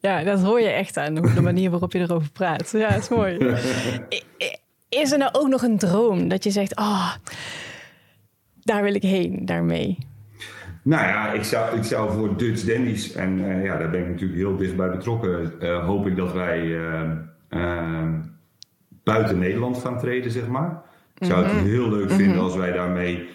ja, 0.00 0.22
dat 0.22 0.40
hoor 0.42 0.60
je 0.60 0.68
echt 0.68 0.96
aan 0.96 1.14
de 1.14 1.40
manier 1.40 1.70
waarop 1.70 1.92
je 1.92 1.98
erover 1.98 2.30
praat. 2.30 2.70
Ja, 2.70 2.90
dat 2.90 3.02
is 3.02 3.08
mooi. 3.08 3.36
is 4.88 5.12
er 5.12 5.18
nou 5.18 5.32
ook 5.32 5.48
nog 5.48 5.62
een 5.62 5.78
droom 5.78 6.28
dat 6.28 6.44
je 6.44 6.50
zegt: 6.50 6.76
Oh, 6.76 7.14
daar 8.60 8.82
wil 8.82 8.94
ik 8.94 9.02
heen, 9.02 9.46
daarmee? 9.46 9.98
Nou 10.82 11.06
ja, 11.06 11.32
ik 11.32 11.44
zou, 11.44 11.76
ik 11.76 11.84
zou 11.84 12.12
voor 12.12 12.36
Dutch 12.36 12.64
Dandies, 12.64 13.12
en 13.12 13.38
uh, 13.38 13.64
ja, 13.64 13.78
daar 13.78 13.90
ben 13.90 14.00
ik 14.00 14.08
natuurlijk 14.08 14.38
heel 14.38 14.56
dichtbij 14.56 14.90
betrokken, 14.90 15.52
uh, 15.60 15.84
hoop 15.84 16.06
ik 16.06 16.16
dat 16.16 16.32
wij 16.32 16.64
uh, 16.64 17.10
ehm, 17.48 18.20
buiten 19.04 19.38
Nederland 19.38 19.78
gaan 19.78 19.98
treden, 19.98 20.30
zeg 20.30 20.48
maar. 20.48 20.82
Ik 21.18 21.26
zou 21.26 21.44
het 21.44 21.54
mhm. 21.54 21.64
heel 21.64 21.88
leuk 21.88 22.10
vinden 22.10 22.36
mhm. 22.36 22.44
als 22.44 22.56
wij 22.56 22.72
daarmee 22.72 23.28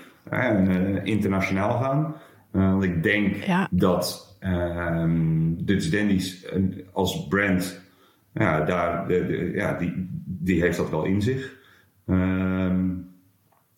internationaal 1.04 1.80
gaan. 1.80 2.16
Want 2.52 2.84
ik 2.84 3.04
denk 3.04 3.36
dat 3.72 4.38
um, 4.40 5.66
Dutch 5.66 5.90
Dandies 5.90 6.48
als 6.92 7.28
brand, 7.28 7.82
ja, 8.34 8.62
daar, 8.62 9.08
de, 9.08 9.52
ja, 9.54 9.78
die, 9.78 10.10
die 10.26 10.62
heeft 10.62 10.78
dat 10.78 10.90
wel 10.90 11.04
in 11.04 11.22
zich. 11.22 11.56
Um, 12.06 13.17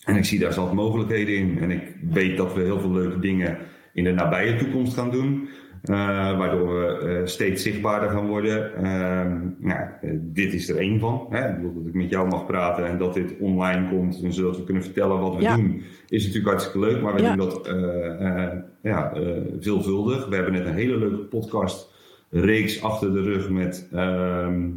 en 0.10 0.16
ik 0.16 0.26
zie 0.26 0.40
daar 0.40 0.54
zelf 0.54 0.74
mogelijkheden 0.74 1.36
in. 1.36 1.60
En 1.60 1.72
ik 1.72 1.96
weet 2.12 2.38
dat 2.38 2.54
we 2.54 2.62
heel 2.62 2.80
veel 2.80 2.92
leuke 2.92 3.20
dingen 3.20 3.58
in 3.94 4.04
de 4.04 4.12
nabije 4.12 4.56
toekomst 4.56 4.94
gaan 4.94 5.12
doen. 5.12 5.50
Uh, 5.84 5.96
waardoor 6.38 6.68
we 6.68 7.02
uh, 7.04 7.26
steeds 7.26 7.64
zichtbaarder 7.64 8.10
gaan 8.10 8.28
worden. 8.28 8.72
Uh, 8.78 8.84
nou, 9.60 9.90
uh, 10.02 10.12
dit 10.22 10.54
is 10.54 10.70
er 10.70 10.78
één 10.78 11.00
van. 11.00 11.28
Hè? 11.30 11.62
Dat 11.62 11.86
ik 11.86 11.94
met 11.94 12.10
jou 12.10 12.28
mag 12.28 12.46
praten 12.46 12.86
en 12.86 12.98
dat 12.98 13.14
dit 13.14 13.36
online 13.40 13.90
komt. 13.90 14.24
En 14.24 14.34
zodat 14.34 14.58
we 14.58 14.64
kunnen 14.64 14.84
vertellen 14.84 15.20
wat 15.20 15.36
we 15.36 15.56
doen. 15.56 15.84
Is 16.08 16.22
natuurlijk 16.24 16.50
hartstikke 16.50 16.88
leuk. 16.88 17.02
Maar 17.02 17.16
we 17.16 17.22
doen 17.22 17.38
dat 17.38 17.70
ja, 18.82 19.14
veelvuldig. 19.60 20.28
We 20.28 20.36
hebben 20.36 20.54
net 20.54 20.66
een 20.66 20.74
hele 20.74 20.98
leuke 20.98 21.24
podcast 21.24 21.92
reeks 22.30 22.84
achter 22.84 23.14
de 23.14 23.22
rug 23.22 23.50
met 23.50 23.88
ehm, 23.92 24.68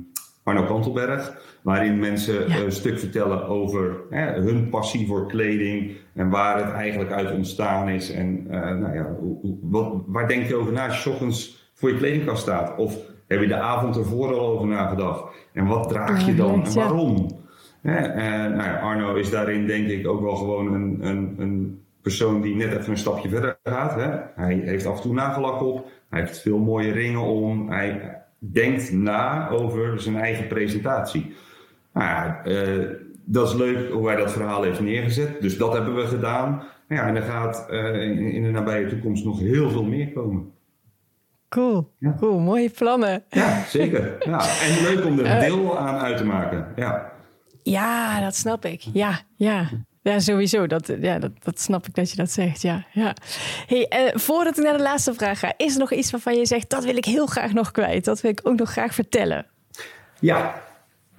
Arno 0.42 0.64
Kantelberg. 0.64 1.40
Waarin 1.62 1.98
mensen 1.98 2.64
een 2.64 2.72
stuk 2.72 2.98
vertellen 2.98 3.46
over 3.46 3.96
hè, 4.10 4.40
hun 4.40 4.68
passie 4.68 5.06
voor 5.06 5.26
kleding 5.26 5.96
en 6.14 6.30
waar 6.30 6.64
het 6.64 6.72
eigenlijk 6.74 7.10
uit 7.10 7.32
ontstaan 7.32 7.88
is. 7.88 8.10
En 8.10 8.46
uh, 8.46 8.50
nou 8.50 8.94
ja, 8.94 9.16
wat, 9.60 10.02
waar 10.06 10.28
denk 10.28 10.46
je 10.46 10.54
over 10.54 10.72
na 10.72 10.86
als 10.86 11.04
je 11.04 11.10
ochtends 11.10 11.70
voor 11.74 11.90
je 11.90 11.96
kledingkast 11.96 12.42
staat? 12.42 12.76
Of 12.76 12.96
heb 13.26 13.40
je 13.40 13.46
de 13.46 13.56
avond 13.56 13.96
ervoor 13.96 14.34
al 14.34 14.46
over 14.46 14.66
nagedacht? 14.66 15.24
En 15.52 15.66
wat 15.66 15.88
draag 15.88 16.26
je 16.26 16.34
dan 16.34 16.64
en 16.64 16.74
waarom? 16.74 17.40
en, 17.82 18.56
nou 18.56 18.62
ja, 18.62 18.78
Arno 18.78 19.14
is 19.14 19.30
daarin 19.30 19.66
denk 19.66 19.88
ik 19.88 20.08
ook 20.08 20.20
wel 20.20 20.36
gewoon 20.36 20.74
een, 20.74 20.98
een, 21.00 21.34
een 21.38 21.82
persoon 22.02 22.40
die 22.40 22.54
net 22.54 22.72
even 22.72 22.90
een 22.90 22.98
stapje 22.98 23.28
verder 23.28 23.58
gaat. 23.62 23.94
Hè? 23.94 24.10
Hij 24.34 24.54
heeft 24.64 24.86
af 24.86 24.96
en 24.96 25.02
toe 25.02 25.14
nagellak 25.14 25.62
op. 25.62 25.90
Hij 26.10 26.20
heeft 26.20 26.40
veel 26.40 26.58
mooie 26.58 26.92
ringen 26.92 27.20
om. 27.20 27.70
Hij 27.70 28.21
denkt 28.50 28.92
na 28.92 29.48
over 29.48 30.00
zijn 30.00 30.16
eigen 30.16 30.46
presentatie. 30.46 31.34
Nou 31.92 32.06
ja, 32.06 32.40
uh, 32.44 32.88
dat 33.24 33.48
is 33.48 33.54
leuk 33.54 33.90
hoe 33.90 34.06
hij 34.06 34.16
dat 34.16 34.32
verhaal 34.32 34.62
heeft 34.62 34.80
neergezet. 34.80 35.40
Dus 35.40 35.58
dat 35.58 35.72
hebben 35.72 35.94
we 35.94 36.06
gedaan. 36.06 36.62
Ja, 36.88 37.06
en 37.06 37.16
er 37.16 37.22
gaat 37.22 37.66
uh, 37.70 38.02
in, 38.02 38.18
in, 38.18 38.42
de 38.42 38.50
nabije 38.50 38.86
toekomst 38.86 39.24
nog 39.24 39.40
heel 39.40 39.70
veel 39.70 39.84
meer 39.84 40.12
komen. 40.12 40.52
Cool, 41.48 41.92
ja. 41.98 42.14
cool, 42.18 42.38
mooie 42.38 42.70
plannen. 42.70 43.24
Ja, 43.28 43.64
zeker. 43.64 44.16
Ja, 44.18 44.40
en 44.40 44.82
leuk 44.82 45.04
om 45.04 45.18
er 45.18 45.24
uh, 45.24 45.40
deel 45.48 45.78
aan 45.78 45.98
uit 45.98 46.16
te 46.16 46.24
maken. 46.24 46.66
Ja. 46.76 47.12
ja, 47.62 48.20
dat 48.20 48.34
snap 48.34 48.64
ik. 48.64 48.80
Ja, 48.92 49.20
ja. 49.36 49.68
Ja, 50.02 50.18
sowieso. 50.18 50.66
Dat, 50.66 50.92
ja, 51.00 51.18
dat, 51.18 51.30
dat 51.42 51.60
snap 51.60 51.86
ik 51.86 51.94
dat 51.94 52.10
je 52.10 52.16
dat 52.16 52.30
zegt. 52.30 52.62
Ja, 52.62 52.86
ja. 52.92 53.14
Hey, 53.66 53.92
uh, 54.06 54.20
voordat 54.20 54.58
ik 54.58 54.64
naar 54.64 54.76
de 54.76 54.82
laatste 54.82 55.14
vraag 55.14 55.38
ga, 55.38 55.54
is 55.56 55.72
er 55.72 55.78
nog 55.78 55.92
iets 55.92 56.10
waarvan 56.10 56.36
je 56.36 56.46
zegt 56.46 56.70
dat 56.70 56.84
wil 56.84 56.96
ik 56.96 57.04
heel 57.04 57.26
graag 57.26 57.52
nog 57.52 57.70
kwijt? 57.70 58.04
Dat 58.04 58.20
wil 58.20 58.30
ik 58.30 58.40
ook 58.42 58.58
nog 58.58 58.70
graag 58.70 58.94
vertellen. 58.94 59.46
Ja, 60.20 60.62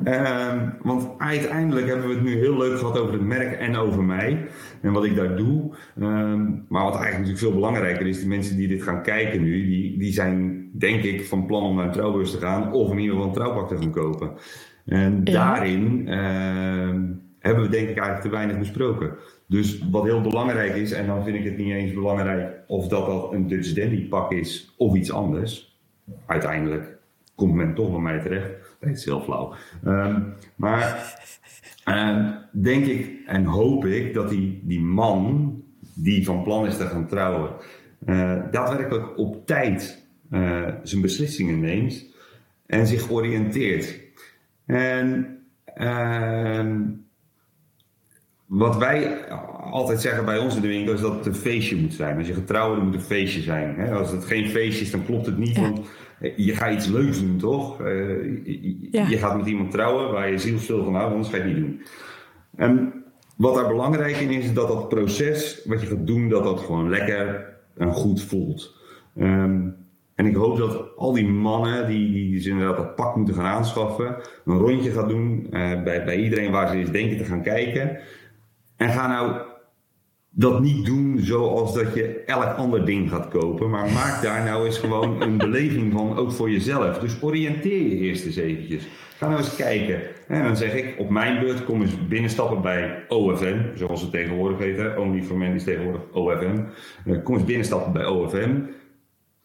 Ehm, 0.03 0.69
want 0.81 1.09
uiteindelijk 1.17 1.87
hebben 1.87 2.07
we 2.07 2.13
het 2.13 2.23
nu 2.23 2.37
heel 2.37 2.57
leuk 2.57 2.77
gehad 2.77 2.97
over 2.97 3.13
het 3.13 3.21
merk 3.21 3.59
en 3.59 3.75
over 3.75 4.03
mij. 4.03 4.47
En 4.81 4.91
wat 4.91 5.05
ik 5.05 5.15
daar 5.15 5.35
doe. 5.35 5.75
Ehm, 5.99 6.41
maar 6.67 6.83
wat 6.83 6.95
eigenlijk 6.95 7.11
natuurlijk 7.11 7.39
veel 7.39 7.53
belangrijker 7.53 8.07
is, 8.07 8.19
de 8.19 8.27
mensen 8.27 8.57
die 8.57 8.67
dit 8.67 8.83
gaan 8.83 9.03
kijken 9.03 9.41
nu, 9.41 9.67
die, 9.67 9.97
die 9.97 10.13
zijn 10.13 10.69
denk 10.77 11.03
ik 11.03 11.25
van 11.25 11.45
plan 11.45 11.63
om 11.63 11.75
naar 11.75 11.85
een 11.85 11.91
trouwbeurs 11.91 12.31
te 12.31 12.37
gaan. 12.37 12.71
Of 12.71 12.91
in 12.91 12.97
ieder 12.97 13.13
geval 13.13 13.27
een 13.27 13.35
trouwpak 13.35 13.67
te 13.67 13.77
gaan 13.77 13.91
kopen. 13.91 14.31
En 14.85 15.23
daarin 15.23 16.07
ehm, 16.07 17.01
hebben 17.43 17.63
we 17.63 17.69
denk 17.69 17.89
ik 17.89 17.97
eigenlijk 17.97 18.21
te 18.21 18.29
weinig 18.29 18.57
besproken. 18.57 19.15
Dus 19.47 19.79
wat 19.91 20.03
heel 20.03 20.21
belangrijk 20.21 20.75
is, 20.75 20.91
en 20.91 21.07
dan 21.07 21.23
vind 21.23 21.37
ik 21.37 21.43
het 21.43 21.57
niet 21.57 21.73
eens 21.73 21.93
belangrijk 21.93 22.63
of 22.67 22.87
dat 22.87 23.05
dat 23.05 23.33
een 23.33 23.47
Dutch 23.47 23.73
Dandy 23.73 24.07
pak 24.07 24.31
is 24.31 24.73
of 24.77 24.95
iets 24.95 25.11
anders. 25.11 25.77
Uiteindelijk 26.25 26.97
komt 27.35 27.53
men 27.53 27.73
toch 27.73 27.91
bij 27.91 27.99
mij 27.99 28.19
terecht. 28.19 28.49
Het 28.79 28.97
is 28.97 29.05
heel 29.05 29.21
flauw. 29.21 29.53
Ehm, 29.83 30.21
maar 30.55 31.15
uh, 31.87 32.29
denk 32.51 32.85
ik 32.85 33.11
en 33.25 33.45
hoop 33.45 33.85
ik 33.85 34.13
dat 34.13 34.29
die, 34.29 34.61
die 34.63 34.81
man 34.81 35.53
die 35.93 36.25
van 36.25 36.43
plan 36.43 36.65
is 36.65 36.77
te 36.77 36.85
gaan 36.85 37.07
trouwen, 37.07 37.49
uh, 38.05 38.41
daadwerkelijk 38.51 39.17
op 39.17 39.45
tijd 39.45 40.05
uh, 40.31 40.67
zijn 40.83 41.01
beslissingen 41.01 41.59
neemt 41.59 42.05
en 42.65 42.87
zich 42.87 43.11
oriënteert. 43.11 43.99
En 44.65 45.37
ehm, 45.65 46.81
wat 48.53 48.77
wij 48.77 49.27
altijd 49.71 50.01
zeggen 50.01 50.25
bij 50.25 50.37
ons 50.37 50.55
in 50.55 50.61
de 50.61 50.67
winkel 50.67 50.93
is 50.93 51.01
dat 51.01 51.15
het 51.15 51.25
een 51.25 51.35
feestje 51.35 51.75
moet 51.75 51.93
zijn. 51.93 52.17
Als 52.17 52.27
je 52.27 52.33
getrouwd 52.33 52.77
moet 52.77 52.85
het 52.85 52.95
een 52.95 53.01
feestje 53.01 53.41
zijn. 53.41 53.75
Hè? 53.75 53.93
Als 53.93 54.11
het 54.11 54.25
geen 54.25 54.49
feestje 54.49 54.85
is, 54.85 54.91
dan 54.91 55.05
klopt 55.05 55.25
het 55.25 55.37
niet. 55.37 55.59
Want 55.59 55.79
je 56.35 56.55
gaat 56.55 56.73
iets 56.73 56.87
leuks 56.87 57.19
doen, 57.19 57.37
toch? 57.37 57.81
Uh, 57.81 57.87
je, 58.45 59.05
je, 59.09 59.17
gaat 59.17 59.37
met 59.37 59.45
iemand 59.45 59.71
trouwen 59.71 60.11
waar 60.11 60.31
je 60.31 60.37
zielsveel 60.37 60.83
van 60.83 60.95
houdt, 60.95 61.11
anders 61.11 61.29
ga 61.29 61.37
je 61.37 61.43
het 61.43 61.53
niet 61.53 61.61
doen. 61.61 61.81
En 62.55 62.93
wat 63.35 63.55
daar 63.55 63.67
belangrijk 63.67 64.17
in 64.17 64.29
is, 64.29 64.53
dat 64.53 64.67
dat 64.67 64.89
proces 64.89 65.61
wat 65.65 65.81
je 65.81 65.87
gaat 65.87 66.07
doen, 66.07 66.29
dat 66.29 66.43
dat 66.43 66.59
gewoon 66.59 66.89
lekker 66.89 67.53
en 67.77 67.91
goed 67.91 68.21
voelt. 68.21 68.75
Um, 69.17 69.75
en 70.15 70.25
ik 70.25 70.35
hoop 70.35 70.57
dat 70.57 70.97
al 70.97 71.13
die 71.13 71.27
mannen 71.27 71.87
die, 71.87 72.11
die 72.11 72.33
dus 72.33 72.45
inderdaad 72.45 72.77
dat 72.77 72.95
pak 72.95 73.15
moeten 73.15 73.35
gaan 73.35 73.45
aanschaffen, 73.45 74.15
een 74.45 74.57
rondje 74.57 74.91
gaan 74.91 75.07
doen 75.07 75.47
uh, 75.51 75.83
bij, 75.83 76.03
bij 76.03 76.17
iedereen 76.17 76.51
waar 76.51 76.67
ze 76.67 76.75
eens 76.75 76.91
denken 76.91 77.17
te 77.17 77.23
gaan 77.23 77.41
kijken. 77.41 77.99
En 78.83 78.89
ga 78.89 79.07
nou 79.07 79.31
dat 80.29 80.61
niet 80.61 80.85
doen 80.85 81.19
zoals 81.19 81.73
dat 81.73 81.93
je 81.93 82.23
elk 82.25 82.57
ander 82.57 82.85
ding 82.85 83.09
gaat 83.09 83.27
kopen. 83.27 83.69
Maar 83.69 83.91
maak 83.91 84.21
daar 84.21 84.43
nou 84.43 84.65
eens 84.65 84.77
gewoon 84.77 85.21
een 85.21 85.37
beleving 85.37 85.93
van, 85.93 86.17
ook 86.17 86.31
voor 86.31 86.51
jezelf. 86.51 86.99
Dus 86.99 87.21
oriënteer 87.21 87.81
je 87.81 87.97
eerst 87.97 88.25
eens 88.25 88.35
eventjes. 88.35 88.87
Ga 89.17 89.27
nou 89.27 89.39
eens 89.39 89.55
kijken. 89.55 90.01
En 90.27 90.43
dan 90.43 90.57
zeg 90.57 90.73
ik, 90.73 90.95
op 90.97 91.09
mijn 91.09 91.39
beurt 91.39 91.63
kom 91.63 91.81
eens 91.81 92.07
binnenstappen 92.07 92.61
bij 92.61 93.03
OFM. 93.07 93.57
Zoals 93.75 94.01
het 94.01 94.11
tegenwoordig 94.11 94.57
heet. 94.57 94.97
Only 94.97 95.23
for 95.23 95.37
Men 95.37 95.53
is 95.53 95.63
tegenwoordig 95.63 96.01
OFM. 96.11 96.59
Eh, 97.05 97.23
kom 97.23 97.35
eens 97.35 97.45
binnenstappen 97.45 97.93
bij 97.93 98.05
OFM. 98.05 98.59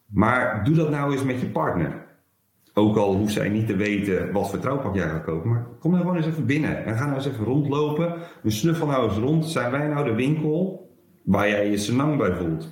Maar 0.05 0.63
doe 0.63 0.75
dat 0.75 0.89
nou 0.89 1.11
eens 1.11 1.23
met 1.23 1.39
je 1.39 1.45
partner. 1.45 2.07
Ook 2.79 2.97
al 2.97 3.15
hoeft 3.15 3.33
zij 3.33 3.49
niet 3.49 3.67
te 3.67 3.75
weten 3.75 4.31
wat 4.31 4.49
voor 4.49 4.59
trouwpak 4.59 4.95
jij 4.95 5.09
gaat 5.09 5.23
kopen. 5.23 5.49
Maar 5.49 5.67
kom 5.79 5.91
nou 5.91 6.03
gewoon 6.03 6.17
eens 6.17 6.27
even 6.27 6.45
binnen. 6.45 6.85
En 6.85 6.97
ga 6.97 7.03
nou 7.03 7.15
eens 7.15 7.27
even 7.27 7.45
rondlopen. 7.45 8.13
Een 8.43 8.51
snuffel 8.51 8.87
nou 8.87 9.09
eens 9.09 9.17
rond. 9.17 9.45
Zijn 9.45 9.71
wij 9.71 9.87
nou 9.87 10.05
de 10.05 10.15
winkel 10.15 10.89
waar 11.23 11.49
jij 11.49 11.69
je 11.69 11.77
senang 11.77 12.17
bij 12.17 12.35
voelt? 12.35 12.69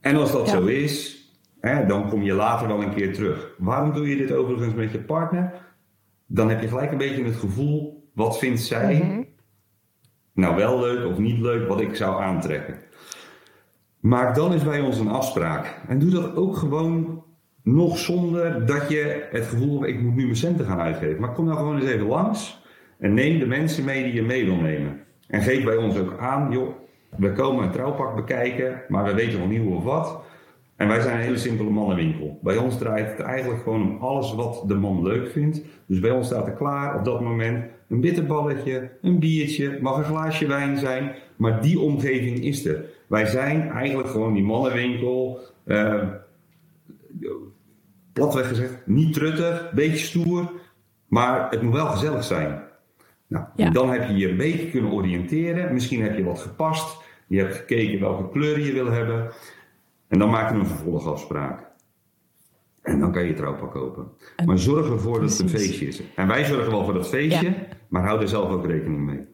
En 0.00 0.16
als 0.16 0.32
dat 0.32 0.48
zo 0.48 0.64
is, 0.64 1.24
hè, 1.60 1.86
dan 1.86 2.08
kom 2.08 2.22
je 2.22 2.32
later 2.32 2.66
wel 2.66 2.82
een 2.82 2.94
keer 2.94 3.14
terug. 3.14 3.54
Waarom 3.58 3.92
doe 3.92 4.08
je 4.08 4.16
dit 4.16 4.32
overigens 4.32 4.74
met 4.74 4.92
je 4.92 5.00
partner? 5.00 5.52
Dan 6.26 6.48
heb 6.48 6.60
je 6.60 6.68
gelijk 6.68 6.92
een 6.92 6.98
beetje 6.98 7.24
het 7.24 7.36
gevoel, 7.36 8.08
wat 8.14 8.38
vindt 8.38 8.60
zij 8.60 8.94
mhm. 8.94 9.22
nou 10.34 10.56
wel 10.56 10.80
leuk 10.80 11.06
of 11.06 11.18
niet 11.18 11.40
leuk, 11.40 11.68
wat 11.68 11.80
ik 11.80 11.94
zou 11.94 12.22
aantrekken. 12.22 12.78
Maak 14.00 14.34
dan 14.34 14.52
eens 14.52 14.64
bij 14.64 14.80
ons 14.80 14.98
een 14.98 15.08
afspraak. 15.08 15.80
En 15.88 15.98
doe 15.98 16.10
dat 16.10 16.36
ook 16.36 16.56
gewoon 16.56 17.24
nog 17.64 17.98
zonder 17.98 18.66
dat 18.66 18.88
je 18.88 19.26
het 19.30 19.46
gevoel 19.46 19.80
hebt, 19.80 19.92
ik 19.92 20.00
moet 20.00 20.14
nu 20.14 20.22
mijn 20.22 20.36
centen 20.36 20.66
gaan 20.66 20.80
uitgeven. 20.80 21.20
Maar 21.20 21.32
kom 21.32 21.44
nou 21.44 21.58
gewoon 21.58 21.80
eens 21.80 21.90
even 21.90 22.06
langs 22.06 22.62
en 22.98 23.14
neem 23.14 23.38
de 23.38 23.46
mensen 23.46 23.84
mee 23.84 24.04
die 24.04 24.12
je 24.12 24.22
mee 24.22 24.44
wil 24.44 24.56
nemen. 24.56 25.00
En 25.28 25.42
geef 25.42 25.64
bij 25.64 25.76
ons 25.76 25.98
ook 25.98 26.18
aan, 26.18 26.52
joh, 26.52 26.68
we 27.16 27.32
komen 27.32 27.64
een 27.64 27.70
trouwpak 27.70 28.14
bekijken, 28.14 28.82
maar 28.88 29.04
we 29.04 29.14
weten 29.14 29.38
nog 29.38 29.48
niet 29.48 29.62
hoe 29.62 29.76
of 29.76 29.84
wat. 29.84 30.22
En 30.76 30.88
wij 30.88 31.00
zijn 31.00 31.16
een 31.16 31.22
hele 31.22 31.36
simpele 31.36 31.70
mannenwinkel. 31.70 32.38
Bij 32.42 32.56
ons 32.56 32.78
draait 32.78 33.10
het 33.10 33.20
eigenlijk 33.20 33.62
gewoon 33.62 33.82
om 33.82 33.96
alles 34.00 34.34
wat 34.34 34.64
de 34.66 34.74
man 34.74 35.02
leuk 35.02 35.30
vindt. 35.30 35.62
Dus 35.86 36.00
bij 36.00 36.10
ons 36.10 36.26
staat 36.26 36.46
er 36.46 36.52
klaar 36.52 36.98
op 36.98 37.04
dat 37.04 37.20
moment 37.20 37.64
een 37.88 38.00
bitterballetje, 38.00 38.90
een 39.02 39.18
biertje, 39.18 39.78
mag 39.80 39.96
een 39.96 40.04
glaasje 40.04 40.46
wijn 40.46 40.78
zijn. 40.78 41.12
Maar 41.36 41.60
die 41.60 41.80
omgeving 41.80 42.44
is 42.44 42.64
er. 42.64 42.84
Wij 43.06 43.26
zijn 43.26 43.70
eigenlijk 43.70 44.08
gewoon 44.08 44.34
die 44.34 44.44
mannenwinkel. 44.44 45.40
Uh, 45.66 46.02
platweg 48.12 48.48
gezegd, 48.48 48.86
niet 48.86 49.14
truttig, 49.14 49.72
beetje 49.74 49.96
stoer, 49.96 50.52
maar 51.08 51.50
het 51.50 51.62
moet 51.62 51.72
wel 51.72 51.86
gezellig 51.86 52.24
zijn. 52.24 52.62
Nou, 53.26 53.72
Dan 53.72 53.90
heb 53.90 54.08
je 54.08 54.16
je 54.16 54.28
een 54.28 54.36
beetje 54.36 54.70
kunnen 54.70 54.92
oriënteren. 54.92 55.72
Misschien 55.72 56.02
heb 56.02 56.16
je 56.16 56.24
wat 56.24 56.38
gepast. 56.38 57.02
Je 57.26 57.38
hebt 57.38 57.54
gekeken 57.54 58.00
welke 58.00 58.28
kleuren 58.28 58.64
je 58.64 58.72
wil 58.72 58.90
hebben. 58.90 59.32
En 60.08 60.18
dan 60.18 60.30
maak 60.30 60.50
je 60.52 60.58
een 60.58 60.66
vervolgafspraak. 60.66 61.72
En 62.82 63.00
dan 63.00 63.12
kan 63.12 63.24
je 63.24 63.34
trouwpak 63.34 63.72
kopen. 63.72 64.08
maar 64.46 64.58
zorg 64.58 64.90
ervoor 64.90 65.20
dat 65.20 65.30
het 65.30 65.38
een 65.38 65.48
feestje 65.48 65.86
is. 65.86 66.02
En 66.14 66.26
wij 66.26 66.44
zorgen 66.44 66.70
wel 66.70 66.84
voor 66.84 66.94
dat 66.94 67.08
feestje, 67.08 67.54
maar 67.88 68.06
hou 68.06 68.20
er 68.20 68.28
zelf 68.28 68.50
ook 68.50 68.66
rekening 68.66 69.04
mee. 69.04 69.26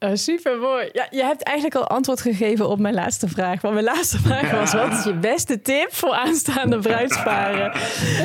Uh, 0.00 0.10
super 0.12 0.58
mooi. 0.58 0.88
Ja, 0.92 1.06
je 1.10 1.22
hebt 1.22 1.42
eigenlijk 1.42 1.76
al 1.76 1.86
antwoord 1.86 2.20
gegeven 2.20 2.68
op 2.68 2.78
mijn 2.78 2.94
laatste 2.94 3.28
vraag. 3.28 3.60
Want 3.60 3.74
mijn 3.74 3.86
laatste 3.86 4.18
vraag 4.18 4.50
was: 4.60 4.72
wat 4.72 4.92
is 4.92 5.04
je 5.04 5.14
beste 5.14 5.60
tip 5.62 5.94
voor 5.94 6.12
aanstaande 6.12 6.78
bruidsparen? 6.78 7.72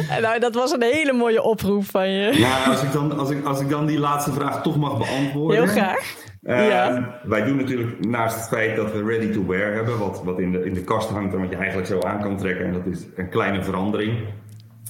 en 0.09 0.21
nou, 0.25 0.39
dat 0.39 0.53
was 0.53 0.71
een 0.71 0.81
hele 0.81 1.13
mooie 1.13 1.41
oproep 1.41 1.85
van 1.85 2.09
je. 2.09 2.37
Ja, 2.37 2.63
als 2.63 2.83
ik 2.83 2.91
dan, 2.91 3.17
als 3.17 3.29
ik, 3.29 3.45
als 3.45 3.61
ik 3.61 3.69
dan 3.69 3.85
die 3.85 3.99
laatste 3.99 4.31
vraag 4.31 4.61
toch 4.61 4.77
mag 4.77 4.97
beantwoorden. 4.97 5.63
Heel 5.63 5.71
graag. 5.71 6.15
Uh, 6.43 6.67
ja. 6.67 7.19
Wij 7.23 7.43
doen 7.43 7.55
natuurlijk 7.55 8.05
naast 8.05 8.35
het 8.35 8.47
feit 8.47 8.75
dat 8.75 8.91
we 8.91 9.03
ready 9.03 9.31
to 9.31 9.45
wear 9.45 9.73
hebben, 9.73 9.99
wat, 9.99 10.23
wat 10.23 10.39
in, 10.39 10.51
de, 10.51 10.65
in 10.65 10.73
de 10.73 10.83
kast 10.83 11.09
hangt 11.09 11.33
en 11.33 11.39
wat 11.39 11.49
je 11.49 11.55
eigenlijk 11.55 11.87
zo 11.87 11.99
aan 12.01 12.21
kan 12.21 12.37
trekken, 12.37 12.65
en 12.65 12.73
dat 12.73 12.85
is 12.85 13.05
een 13.15 13.29
kleine 13.29 13.63
verandering, 13.63 14.19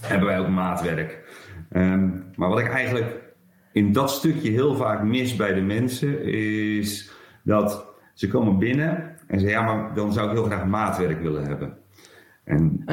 hebben 0.01 0.27
wij 0.27 0.39
ook 0.39 0.47
maatwerk. 0.47 1.19
Um, 1.75 2.25
maar 2.35 2.49
wat 2.49 2.59
ik 2.59 2.69
eigenlijk 2.69 3.22
in 3.73 3.91
dat 3.91 4.11
stukje 4.11 4.49
heel 4.49 4.75
vaak 4.75 5.03
mis 5.03 5.35
bij 5.35 5.53
de 5.53 5.61
mensen 5.61 6.23
is 6.23 7.11
dat 7.43 7.85
ze 8.13 8.27
komen 8.27 8.57
binnen 8.57 9.15
en 9.27 9.39
zeggen: 9.39 9.59
Ja, 9.59 9.65
maar 9.65 9.93
dan 9.93 10.13
zou 10.13 10.29
ik 10.29 10.35
heel 10.35 10.45
graag 10.45 10.65
maatwerk 10.65 11.21
willen 11.21 11.45
hebben. 11.45 11.77
En 12.43 12.83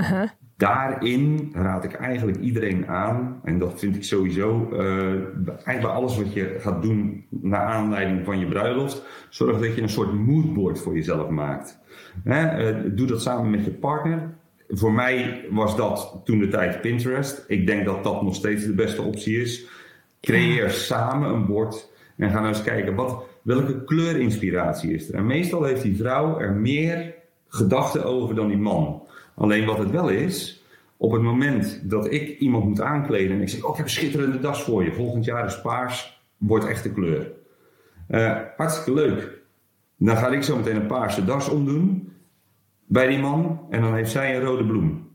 daarin 0.56 1.50
raad 1.52 1.84
ik 1.84 1.92
eigenlijk 1.92 2.38
iedereen 2.38 2.88
aan, 2.88 3.40
en 3.44 3.58
dat 3.58 3.78
vind 3.78 3.96
ik 3.96 4.04
sowieso, 4.04 4.68
uh, 4.72 5.12
eigenlijk 5.44 5.80
bij 5.80 5.90
alles 5.90 6.16
wat 6.16 6.32
je 6.32 6.56
gaat 6.58 6.82
doen 6.82 7.26
naar 7.28 7.66
aanleiding 7.66 8.24
van 8.24 8.38
je 8.38 8.46
bruiloft, 8.46 9.02
zorg 9.28 9.60
dat 9.60 9.74
je 9.74 9.82
een 9.82 9.88
soort 9.88 10.12
moodboard 10.12 10.80
voor 10.80 10.94
jezelf 10.94 11.28
maakt. 11.28 11.78
Hè? 12.24 12.72
Uh, 12.72 12.90
doe 12.96 13.06
dat 13.06 13.22
samen 13.22 13.50
met 13.50 13.64
je 13.64 13.70
partner. 13.70 14.38
Voor 14.68 14.92
mij 14.92 15.44
was 15.50 15.76
dat 15.76 16.20
toen 16.24 16.38
de 16.38 16.48
tijd 16.48 16.80
Pinterest. 16.80 17.44
Ik 17.46 17.66
denk 17.66 17.84
dat 17.84 18.04
dat 18.04 18.22
nog 18.22 18.34
steeds 18.34 18.64
de 18.64 18.74
beste 18.74 19.02
optie 19.02 19.40
is. 19.40 19.66
Creëer 20.20 20.70
samen 20.70 21.30
een 21.30 21.46
bord 21.46 21.90
en 22.16 22.30
ga 22.30 22.35
nou 22.35 22.48
eens 22.48 22.62
kijken 22.62 22.94
wat, 22.94 23.24
welke 23.42 23.85
kleurinspiratie 23.85 24.94
is 24.94 25.09
er. 25.09 25.14
En 25.14 25.26
meestal 25.26 25.64
heeft 25.64 25.83
die 25.83 25.96
vrouw 25.96 26.38
er 26.38 26.52
meer 26.52 27.14
gedachten 27.48 28.04
over 28.04 28.35
dan 28.35 28.48
die 28.48 28.59
man. 28.59 29.02
Alleen 29.35 29.66
wat 29.66 29.78
het 29.78 29.90
wel 29.90 30.09
is, 30.09 30.64
op 30.96 31.12
het 31.12 31.22
moment 31.22 31.90
dat 31.90 32.12
ik 32.12 32.38
iemand 32.38 32.64
moet 32.64 32.80
aankleden 32.80 33.37
en 33.37 33.42
ik 33.42 33.48
zeg: 33.48 33.62
Oh, 33.62 33.70
ik 33.70 33.76
heb 33.76 33.85
een 33.85 33.90
schitterende 33.90 34.40
das 34.40 34.62
voor 34.62 34.85
je, 34.85 34.92
volgend 34.92 35.24
jaar 35.24 35.46
is 35.46 35.61
paars, 35.61 36.22
wordt 36.37 36.66
echt 36.66 36.83
de 36.83 36.92
kleur. 36.92 37.33
Uh, 38.09 38.38
hartstikke 38.56 38.92
leuk. 39.00 39.38
Dan 39.96 40.16
ga 40.16 40.28
ik 40.28 40.42
zo 40.42 40.56
meteen 40.56 40.76
een 40.76 40.87
paarse 40.87 41.24
das 41.24 41.48
omdoen 41.48 42.12
bij 42.87 43.06
die 43.06 43.18
man 43.18 43.66
en 43.70 43.80
dan 43.80 43.94
heeft 43.94 44.11
zij 44.11 44.37
een 44.37 44.42
rode 44.42 44.66
bloem. 44.66 45.09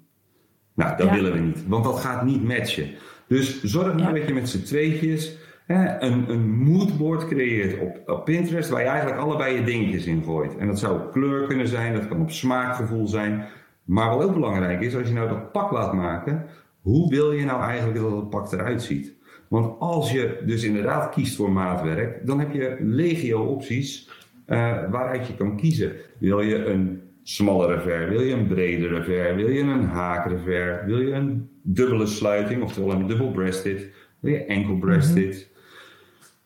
Nou, 0.73 0.97
dat 0.97 1.09
willen 1.09 1.31
we 1.31 1.39
niet, 1.39 1.67
want 1.67 1.83
dat 1.83 1.99
gaat 1.99 2.23
niet 2.23 2.43
matchen. 2.43 2.89
Dus 3.27 3.63
zorg 3.63 3.95
nou 3.95 4.19
dat 4.19 4.27
je 4.27 4.33
met 4.33 4.49
z'n 4.49 4.63
tweetjes 4.63 5.37
hè, 5.65 6.01
een, 6.01 6.29
een 6.29 6.49
moodboard 6.49 7.27
creëert 7.27 7.79
op, 7.79 8.01
op 8.05 8.25
Pinterest 8.25 8.69
waar 8.69 8.81
je 8.81 8.87
eigenlijk 8.87 9.19
allebei 9.19 9.55
je 9.55 9.63
dingetjes 9.63 10.05
in 10.05 10.23
gooit. 10.23 10.57
En 10.57 10.67
dat 10.67 10.79
zou 10.79 10.99
op 10.99 11.11
kleur 11.11 11.47
kunnen 11.47 11.67
zijn, 11.67 11.93
dat 11.93 12.07
kan 12.07 12.21
op 12.21 12.31
smaakgevoel 12.31 13.07
zijn. 13.07 13.45
Maar 13.83 14.09
wat 14.09 14.25
ook 14.25 14.33
belangrijk 14.33 14.81
is, 14.81 14.95
als 14.95 15.07
je 15.07 15.13
nou 15.13 15.29
dat 15.29 15.51
pak 15.51 15.71
laat 15.71 15.93
maken, 15.93 16.45
hoe 16.81 17.09
wil 17.09 17.31
je 17.31 17.45
nou 17.45 17.61
eigenlijk 17.63 17.99
dat 17.99 18.11
het 18.11 18.29
pak 18.29 18.51
eruit 18.51 18.83
ziet? 18.83 19.13
Want 19.47 19.79
als 19.79 20.11
je 20.11 20.41
dus 20.45 20.63
inderdaad 20.63 21.09
kiest 21.09 21.35
voor 21.35 21.51
maatwerk, 21.51 22.27
dan 22.27 22.39
heb 22.39 22.53
je 22.53 22.77
legio 22.79 23.43
opties 23.43 24.09
uh, 24.47 24.57
waaruit 24.91 25.27
je 25.27 25.35
kan 25.35 25.57
kiezen. 25.57 25.91
Wil 26.19 26.41
je 26.41 26.65
een 26.65 27.01
smallere 27.27 27.81
ver, 27.81 28.09
wil 28.09 28.21
je 28.21 28.33
een 28.33 28.47
bredere 28.47 29.03
ver, 29.03 29.35
wil 29.35 29.49
je 29.49 29.61
een 29.61 29.83
hakere 29.83 30.37
ver, 30.37 30.83
wil 30.85 30.99
je 30.99 31.11
een 31.11 31.49
dubbele 31.61 32.05
sluiting, 32.05 32.63
oftewel 32.63 32.91
een 32.91 33.07
double-breasted, 33.07 33.89
wil 34.19 34.31
je 34.31 34.45
enkel-breasted. 34.45 35.25
Mhm. 35.25 35.59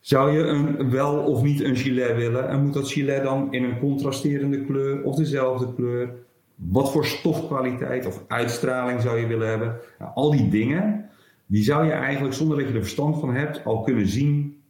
Zou 0.00 0.30
je 0.30 0.42
een, 0.42 0.90
wel 0.90 1.18
of 1.18 1.42
niet 1.42 1.64
een 1.64 1.76
gilet 1.76 2.16
willen 2.16 2.48
en 2.48 2.64
moet 2.64 2.74
dat 2.74 2.90
gilet 2.90 3.22
dan 3.22 3.52
in 3.52 3.64
een 3.64 3.78
contrasterende 3.78 4.64
kleur 4.64 5.02
of 5.02 5.16
dezelfde 5.16 5.74
kleur? 5.74 6.10
Wat 6.54 6.92
voor 6.92 7.06
stofkwaliteit 7.06 8.06
of 8.06 8.24
uitstraling 8.28 9.00
zou 9.00 9.18
je 9.18 9.26
willen 9.26 9.48
hebben? 9.48 9.76
Nou, 9.98 10.10
al 10.14 10.30
die 10.30 10.48
dingen, 10.48 11.10
die 11.46 11.62
zou 11.62 11.84
je 11.84 11.92
eigenlijk 11.92 12.34
zonder 12.34 12.58
dat 12.58 12.68
je 12.68 12.74
er 12.74 12.80
verstand 12.80 13.20
van 13.20 13.34
hebt 13.34 13.64
al 13.64 13.82
kunnen 13.82 14.08
zien 14.08 14.60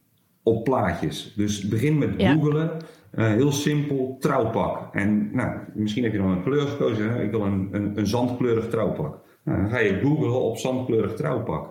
op 0.43 0.63
plaatjes. 0.63 1.33
Dus 1.35 1.67
begin 1.67 1.97
met 1.97 2.13
googelen. 2.17 2.71
Uh, 3.15 3.27
heel 3.27 3.51
simpel, 3.51 4.17
trouwpak. 4.19 4.95
En 4.95 5.29
nou, 5.33 5.57
misschien 5.73 6.03
heb 6.03 6.11
je 6.11 6.17
dan 6.17 6.29
een 6.29 6.43
kleur 6.43 6.67
gekozen. 6.67 7.09
Hè? 7.09 7.23
Ik 7.23 7.31
wil 7.31 7.41
een, 7.41 7.69
een, 7.71 7.97
een 7.97 8.07
zandkleurig 8.07 8.67
trouwpak. 8.69 9.17
Nou, 9.43 9.61
dan 9.61 9.69
ga 9.69 9.79
je 9.79 9.99
googlen 9.99 10.41
op 10.41 10.57
zandkleurig 10.57 11.13
trouwpak. 11.13 11.69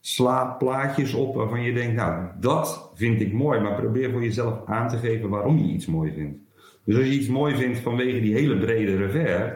Sla 0.00 0.44
plaatjes 0.44 1.14
op 1.14 1.34
waarvan 1.34 1.62
je 1.62 1.72
denkt, 1.72 1.96
nou, 1.96 2.24
dat 2.40 2.90
vind 2.94 3.20
ik 3.20 3.32
mooi. 3.32 3.60
Maar 3.60 3.80
probeer 3.80 4.10
voor 4.10 4.22
jezelf 4.22 4.58
aan 4.66 4.88
te 4.88 4.96
geven 4.96 5.28
waarom 5.28 5.58
je 5.58 5.72
iets 5.72 5.86
mooi 5.86 6.12
vindt. 6.12 6.38
Dus 6.84 6.96
als 6.96 7.04
je 7.04 7.12
iets 7.12 7.28
mooi 7.28 7.54
vindt 7.54 7.78
vanwege 7.78 8.20
die 8.20 8.34
hele 8.34 8.58
brede 8.58 8.96
revers, 8.96 9.52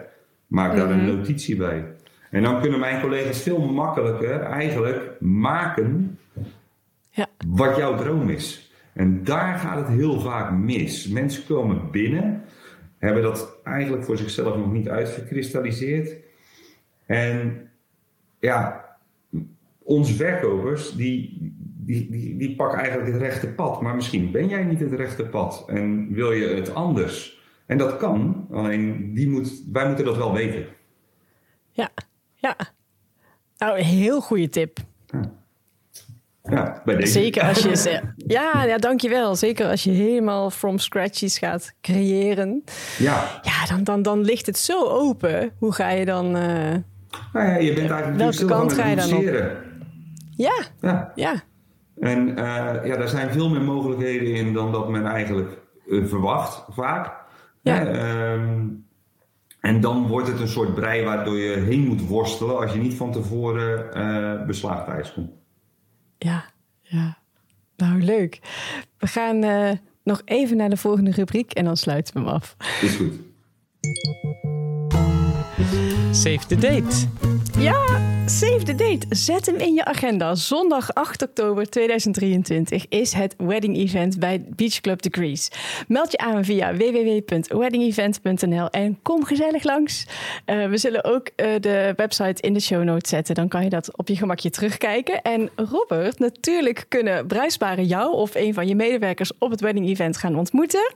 maak 0.46 0.76
daar 0.76 0.90
een 0.90 1.04
mhm. 1.04 1.16
notitie 1.16 1.56
bij. 1.56 1.84
En 2.30 2.42
dan 2.42 2.60
kunnen 2.60 2.80
mijn 2.80 3.00
collega's 3.00 3.42
veel 3.42 3.60
makkelijker 3.60 4.40
eigenlijk 4.40 5.16
maken 5.20 6.18
ja. 7.10 7.26
wat 7.46 7.76
jouw 7.76 7.96
droom 7.96 8.28
is. 8.28 8.69
En 9.00 9.24
daar 9.24 9.58
gaat 9.58 9.76
het 9.76 9.96
heel 9.96 10.20
vaak 10.20 10.52
mis. 10.52 11.08
Mensen 11.08 11.46
komen 11.46 11.90
binnen, 11.90 12.44
hebben 12.98 13.22
dat 13.22 13.60
eigenlijk 13.64 14.04
voor 14.04 14.16
zichzelf 14.16 14.56
nog 14.56 14.72
niet 14.72 14.88
uitgekristalliseerd. 14.88 16.16
En 17.06 17.68
ja, 18.40 18.84
onze 19.78 20.14
verkopers, 20.14 20.92
die, 20.96 21.38
die, 21.76 22.10
die, 22.10 22.36
die 22.36 22.56
pakken 22.56 22.78
eigenlijk 22.78 23.12
het 23.12 23.22
rechte 23.22 23.48
pad. 23.48 23.80
Maar 23.80 23.94
misschien 23.94 24.30
ben 24.30 24.48
jij 24.48 24.64
niet 24.64 24.80
het 24.80 24.92
rechte 24.92 25.24
pad 25.24 25.64
en 25.68 26.12
wil 26.12 26.32
je 26.32 26.46
het 26.46 26.74
anders. 26.74 27.42
En 27.66 27.78
dat 27.78 27.96
kan, 27.96 28.46
alleen 28.50 29.14
die 29.14 29.28
moet, 29.28 29.62
wij 29.72 29.86
moeten 29.86 30.04
dat 30.04 30.16
wel 30.16 30.32
weten. 30.32 30.66
Ja, 31.70 31.90
ja. 32.34 32.56
Nou, 33.58 33.78
een 33.78 33.84
heel 33.84 34.20
goede 34.20 34.48
tip. 34.48 34.78
Ja. 35.06 35.39
Ja, 36.42 36.82
bij 36.84 36.96
deze. 36.96 37.12
Zeker 37.12 37.42
als 37.42 37.62
je. 37.62 38.00
Ja, 38.16 38.64
ja, 38.64 38.78
dankjewel. 38.78 39.34
Zeker 39.34 39.66
als 39.66 39.84
je 39.84 39.90
helemaal 39.90 40.50
from 40.50 40.78
scratch 40.78 41.22
iets 41.22 41.38
gaat 41.38 41.74
creëren. 41.80 42.64
Ja. 42.98 43.40
Ja, 43.42 43.66
dan, 43.66 43.84
dan, 43.84 44.02
dan 44.02 44.20
ligt 44.20 44.46
het 44.46 44.58
zo 44.58 44.84
open. 44.84 45.52
Hoe 45.58 45.72
ga 45.72 45.90
je 45.90 46.04
dan. 46.04 46.26
Uh, 46.26 46.42
nou 47.32 47.48
ja, 47.48 47.56
je 47.56 47.72
bent 47.72 47.90
eigenlijk 47.90 48.16
Welke 48.16 48.44
kant 48.44 48.72
ga 48.72 48.86
je 48.86 48.96
dan 48.96 49.12
op? 49.12 49.22
Ja. 50.36 50.62
Ja. 50.80 51.12
ja. 51.14 51.42
En 52.00 52.28
uh, 52.28 52.34
ja, 52.84 52.96
daar 52.96 53.08
zijn 53.08 53.32
veel 53.32 53.48
meer 53.48 53.62
mogelijkheden 53.62 54.34
in 54.34 54.52
dan 54.52 54.72
dat 54.72 54.88
men 54.88 55.06
eigenlijk 55.06 55.58
uh, 55.86 56.06
verwacht, 56.06 56.64
vaak. 56.68 57.12
Ja. 57.62 57.86
Um, 58.32 58.88
en 59.60 59.80
dan 59.80 60.06
wordt 60.06 60.28
het 60.28 60.40
een 60.40 60.48
soort 60.48 60.74
brei 60.74 61.04
waardoor 61.04 61.36
je 61.36 61.56
heen 61.56 61.86
moet 61.86 62.06
worstelen 62.06 62.58
als 62.58 62.72
je 62.72 62.78
niet 62.78 62.94
van 62.94 63.12
tevoren 63.12 63.86
uh, 63.96 64.46
beslaagd 64.46 65.12
komt. 65.12 65.30
Ja. 66.90 67.18
Nou, 67.76 68.02
leuk. 68.02 68.38
We 68.98 69.06
gaan 69.06 69.44
uh, 69.44 69.70
nog 70.02 70.22
even 70.24 70.56
naar 70.56 70.70
de 70.70 70.76
volgende 70.76 71.10
rubriek 71.10 71.52
en 71.52 71.64
dan 71.64 71.76
sluiten 71.76 72.14
we 72.14 72.20
hem 72.20 72.28
af. 72.28 72.56
Is 72.82 72.94
goed. 72.94 73.12
Save 76.10 76.46
the 76.46 76.56
date. 76.56 77.08
Ja, 77.60 77.84
save 78.26 78.62
the 78.62 78.74
date. 78.74 79.06
Zet 79.08 79.46
hem 79.46 79.56
in 79.56 79.74
je 79.74 79.84
agenda. 79.84 80.34
Zondag 80.34 80.94
8 80.94 81.22
oktober 81.22 81.70
2023 81.70 82.88
is 82.88 83.12
het 83.12 83.34
wedding 83.38 83.76
event 83.76 84.18
bij 84.18 84.44
Beach 84.56 84.80
Club 84.80 85.02
Degrees. 85.02 85.50
Meld 85.88 86.10
je 86.10 86.18
aan 86.18 86.44
via 86.44 86.74
www.weddingevent.nl 86.76 88.70
en 88.70 88.98
kom 89.02 89.24
gezellig 89.24 89.62
langs. 89.62 90.06
Uh, 90.46 90.68
we 90.68 90.78
zullen 90.78 91.04
ook 91.04 91.30
uh, 91.36 91.46
de 91.60 91.92
website 91.96 92.42
in 92.42 92.52
de 92.52 92.60
show 92.60 92.84
notes 92.84 93.10
zetten. 93.10 93.34
Dan 93.34 93.48
kan 93.48 93.62
je 93.64 93.70
dat 93.70 93.96
op 93.96 94.08
je 94.08 94.16
gemakje 94.16 94.50
terugkijken. 94.50 95.22
En 95.22 95.50
Robert, 95.56 96.18
natuurlijk 96.18 96.84
kunnen 96.88 97.26
bruisparen 97.26 97.84
jou 97.84 98.12
of 98.12 98.34
een 98.34 98.54
van 98.54 98.66
je 98.66 98.74
medewerkers 98.74 99.32
op 99.38 99.50
het 99.50 99.60
wedding 99.60 99.88
event 99.88 100.16
gaan 100.16 100.36
ontmoeten. 100.36 100.92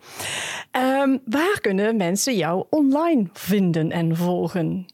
Um, 0.72 1.20
waar 1.24 1.58
kunnen 1.60 1.96
mensen 1.96 2.36
jou 2.36 2.64
online 2.70 3.26
vinden 3.32 3.90
en 3.90 4.16
volgen? 4.16 4.86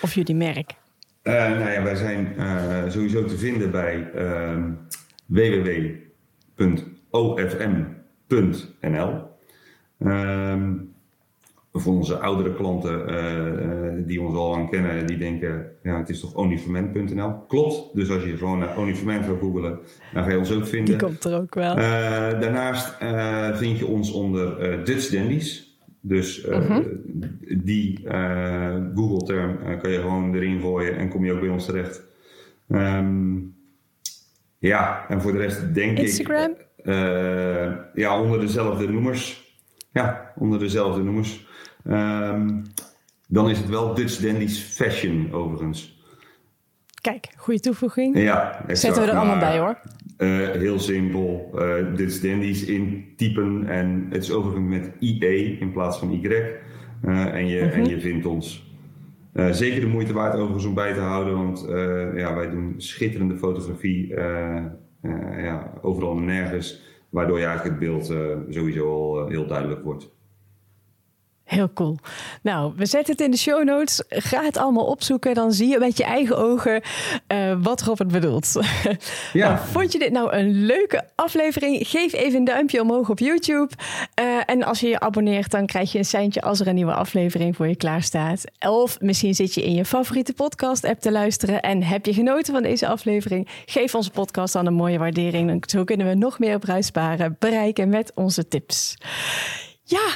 Of 0.00 0.14
jullie 0.14 0.34
merk? 0.34 0.77
Uh, 1.28 1.34
nou 1.34 1.70
ja, 1.70 1.82
wij 1.82 1.94
zijn 1.94 2.34
uh, 2.38 2.82
sowieso 2.88 3.24
te 3.24 3.38
vinden 3.38 3.70
bij 3.70 4.10
uh, 4.16 4.64
www.ofm.nl. 5.26 5.96
Ehm, 9.98 10.72
voor 11.72 11.94
onze 11.94 12.18
oudere 12.18 12.54
klanten 12.54 13.10
uh, 13.10 14.06
die 14.06 14.20
ons 14.20 14.36
al 14.36 14.50
lang 14.50 14.70
kennen, 14.70 15.06
die 15.06 15.18
denken, 15.18 15.66
ja, 15.82 15.98
het 15.98 16.08
is 16.08 16.20
toch 16.20 16.34
onlyforment.nl. 16.34 17.32
Klopt, 17.48 17.94
dus 17.94 18.10
als 18.10 18.24
je 18.24 18.36
gewoon 18.36 18.58
naar 18.58 18.78
onlyforment 18.78 19.24
gaat 19.24 19.38
googelen, 19.40 19.78
dan 20.12 20.24
ga 20.24 20.30
je 20.30 20.38
ons 20.38 20.52
ook 20.52 20.66
vinden. 20.66 20.98
Die 20.98 21.06
komt 21.06 21.24
er 21.24 21.40
ook 21.40 21.54
wel. 21.54 21.74
daarnaast 22.40 22.96
vind 23.58 23.78
je 23.78 23.86
ons 23.86 24.12
onder 24.12 24.84
Dutch 24.84 25.08
Dandies. 25.10 25.67
Dus 26.00 26.46
uh, 26.46 26.76
die 27.58 28.04
uh, 28.04 28.76
Google-term 28.94 29.58
uh, 29.66 29.80
kan 29.80 29.90
je 29.90 30.00
gewoon 30.00 30.34
erin 30.34 30.60
gooien 30.60 30.96
en 30.96 31.08
kom 31.08 31.24
je 31.24 31.32
ook 31.32 31.40
bij 31.40 31.48
ons 31.48 31.64
terecht. 31.64 32.02
Um, 32.68 33.56
ja, 34.58 35.04
en 35.08 35.22
voor 35.22 35.32
de 35.32 35.38
rest 35.38 35.74
denk 35.74 35.98
Instagram? 35.98 36.50
ik... 36.50 36.86
ja, 37.94 38.22
onder 38.22 38.40
dezelfde 38.40 38.88
noemers. 38.88 39.46
Ja, 39.92 40.32
onder 40.36 40.58
dezelfde 40.58 41.02
noemers. 41.02 41.46
Ehm, 41.84 42.62
dan 43.28 43.50
is 43.50 43.58
het 43.58 43.68
wel 43.68 43.94
Dutch 43.94 44.16
Dandies 44.16 44.60
Fashion 44.60 45.32
overigens. 45.32 45.97
Kijk, 47.08 47.28
goede 47.36 47.60
toevoeging. 47.60 48.18
Ja, 48.18 48.60
exact. 48.60 48.78
Zetten 48.78 49.02
we 49.02 49.10
er 49.10 49.16
allemaal 49.16 49.38
bij 49.38 49.58
hoor. 49.58 49.78
Uh, 50.18 50.48
heel 50.50 50.78
simpel. 50.78 51.50
Uh, 51.54 51.96
Dutch 51.96 52.20
Dandies 52.20 52.64
intypen 52.64 53.66
en 53.68 54.06
het 54.10 54.22
is 54.22 54.32
overigens 54.32 54.68
met 54.68 54.92
IE 54.98 55.58
in 55.60 55.72
plaats 55.72 55.98
van 55.98 56.12
Y. 56.12 56.26
Uh, 56.26 57.34
en, 57.34 57.46
je, 57.46 57.60
en 57.60 57.80
mhm. 57.80 57.90
je 57.90 58.00
vindt 58.00 58.26
ons. 58.26 58.72
zeker 59.50 59.80
de 59.80 59.86
moeite 59.86 60.12
waard 60.12 60.34
overigens 60.34 60.64
om 60.64 60.74
bij 60.74 60.94
te 60.94 61.00
houden, 61.00 61.34
want 61.34 61.64
ja, 62.16 62.34
wij 62.34 62.50
doen 62.50 62.74
schitterende 62.76 63.36
fotografie 63.36 64.14
ja, 65.36 65.72
overal 65.82 66.16
en 66.16 66.24
nergens. 66.24 66.82
Waardoor 67.10 67.38
je 67.38 67.44
eigenlijk 67.44 67.80
het 67.80 67.88
beeld 67.88 68.06
sowieso 68.48 68.88
al 68.88 69.28
heel 69.28 69.46
duidelijk 69.46 69.82
wordt. 69.84 70.16
Heel 71.48 71.72
cool. 71.72 71.96
Nou, 72.42 72.72
we 72.76 72.86
zetten 72.86 73.12
het 73.12 73.22
in 73.22 73.30
de 73.30 73.36
show 73.36 73.64
notes. 73.64 74.02
Ga 74.08 74.42
het 74.42 74.56
allemaal 74.56 74.84
opzoeken. 74.84 75.34
Dan 75.34 75.52
zie 75.52 75.68
je 75.68 75.78
met 75.78 75.96
je 75.96 76.04
eigen 76.04 76.38
ogen 76.38 76.82
uh, 77.28 77.54
wat 77.62 77.82
Robert 77.82 78.08
bedoelt. 78.08 78.52
Ja. 79.32 79.48
Nou, 79.48 79.68
vond 79.70 79.92
je 79.92 79.98
dit 79.98 80.12
nou 80.12 80.32
een 80.32 80.64
leuke 80.64 81.04
aflevering? 81.14 81.88
Geef 81.88 82.12
even 82.12 82.38
een 82.38 82.44
duimpje 82.44 82.80
omhoog 82.80 83.10
op 83.10 83.18
YouTube. 83.18 83.68
Uh, 84.20 84.24
en 84.46 84.62
als 84.62 84.80
je 84.80 84.88
je 84.88 85.00
abonneert, 85.00 85.50
dan 85.50 85.66
krijg 85.66 85.92
je 85.92 85.98
een 85.98 86.04
seintje 86.04 86.40
als 86.40 86.60
er 86.60 86.66
een 86.66 86.74
nieuwe 86.74 86.94
aflevering 86.94 87.56
voor 87.56 87.68
je 87.68 87.76
klaar 87.76 88.02
staat. 88.02 88.44
Of 88.68 89.00
misschien 89.00 89.34
zit 89.34 89.54
je 89.54 89.64
in 89.64 89.74
je 89.74 89.84
favoriete 89.84 90.32
podcast-app 90.32 91.00
te 91.00 91.12
luisteren 91.12 91.60
en 91.60 91.82
heb 91.82 92.06
je 92.06 92.12
genoten 92.12 92.52
van 92.52 92.62
deze 92.62 92.88
aflevering. 92.88 93.48
Geef 93.66 93.94
onze 93.94 94.10
podcast 94.10 94.52
dan 94.52 94.66
een 94.66 94.74
mooie 94.74 94.98
waardering. 94.98 95.62
Zo 95.70 95.84
kunnen 95.84 96.06
we 96.06 96.14
nog 96.14 96.38
meer 96.38 96.58
bruisbaren 96.58 97.36
bereiken 97.38 97.88
met 97.88 98.12
onze 98.14 98.48
tips. 98.48 98.96
Ja, 99.84 100.08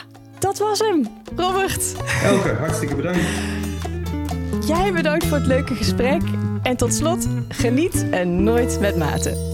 dat 0.42 0.58
was 0.58 0.78
hem. 0.78 1.06
Robert. 1.36 1.94
Elke, 2.24 2.48
hartstikke 2.48 2.94
bedankt. 2.94 3.20
Jij 4.66 4.92
bedankt 4.92 5.26
voor 5.26 5.36
het 5.36 5.46
leuke 5.46 5.74
gesprek. 5.74 6.22
En 6.62 6.76
tot 6.76 6.94
slot, 6.94 7.26
geniet 7.48 8.06
en 8.10 8.42
nooit 8.42 8.80
met 8.80 8.96
mate. 8.96 9.51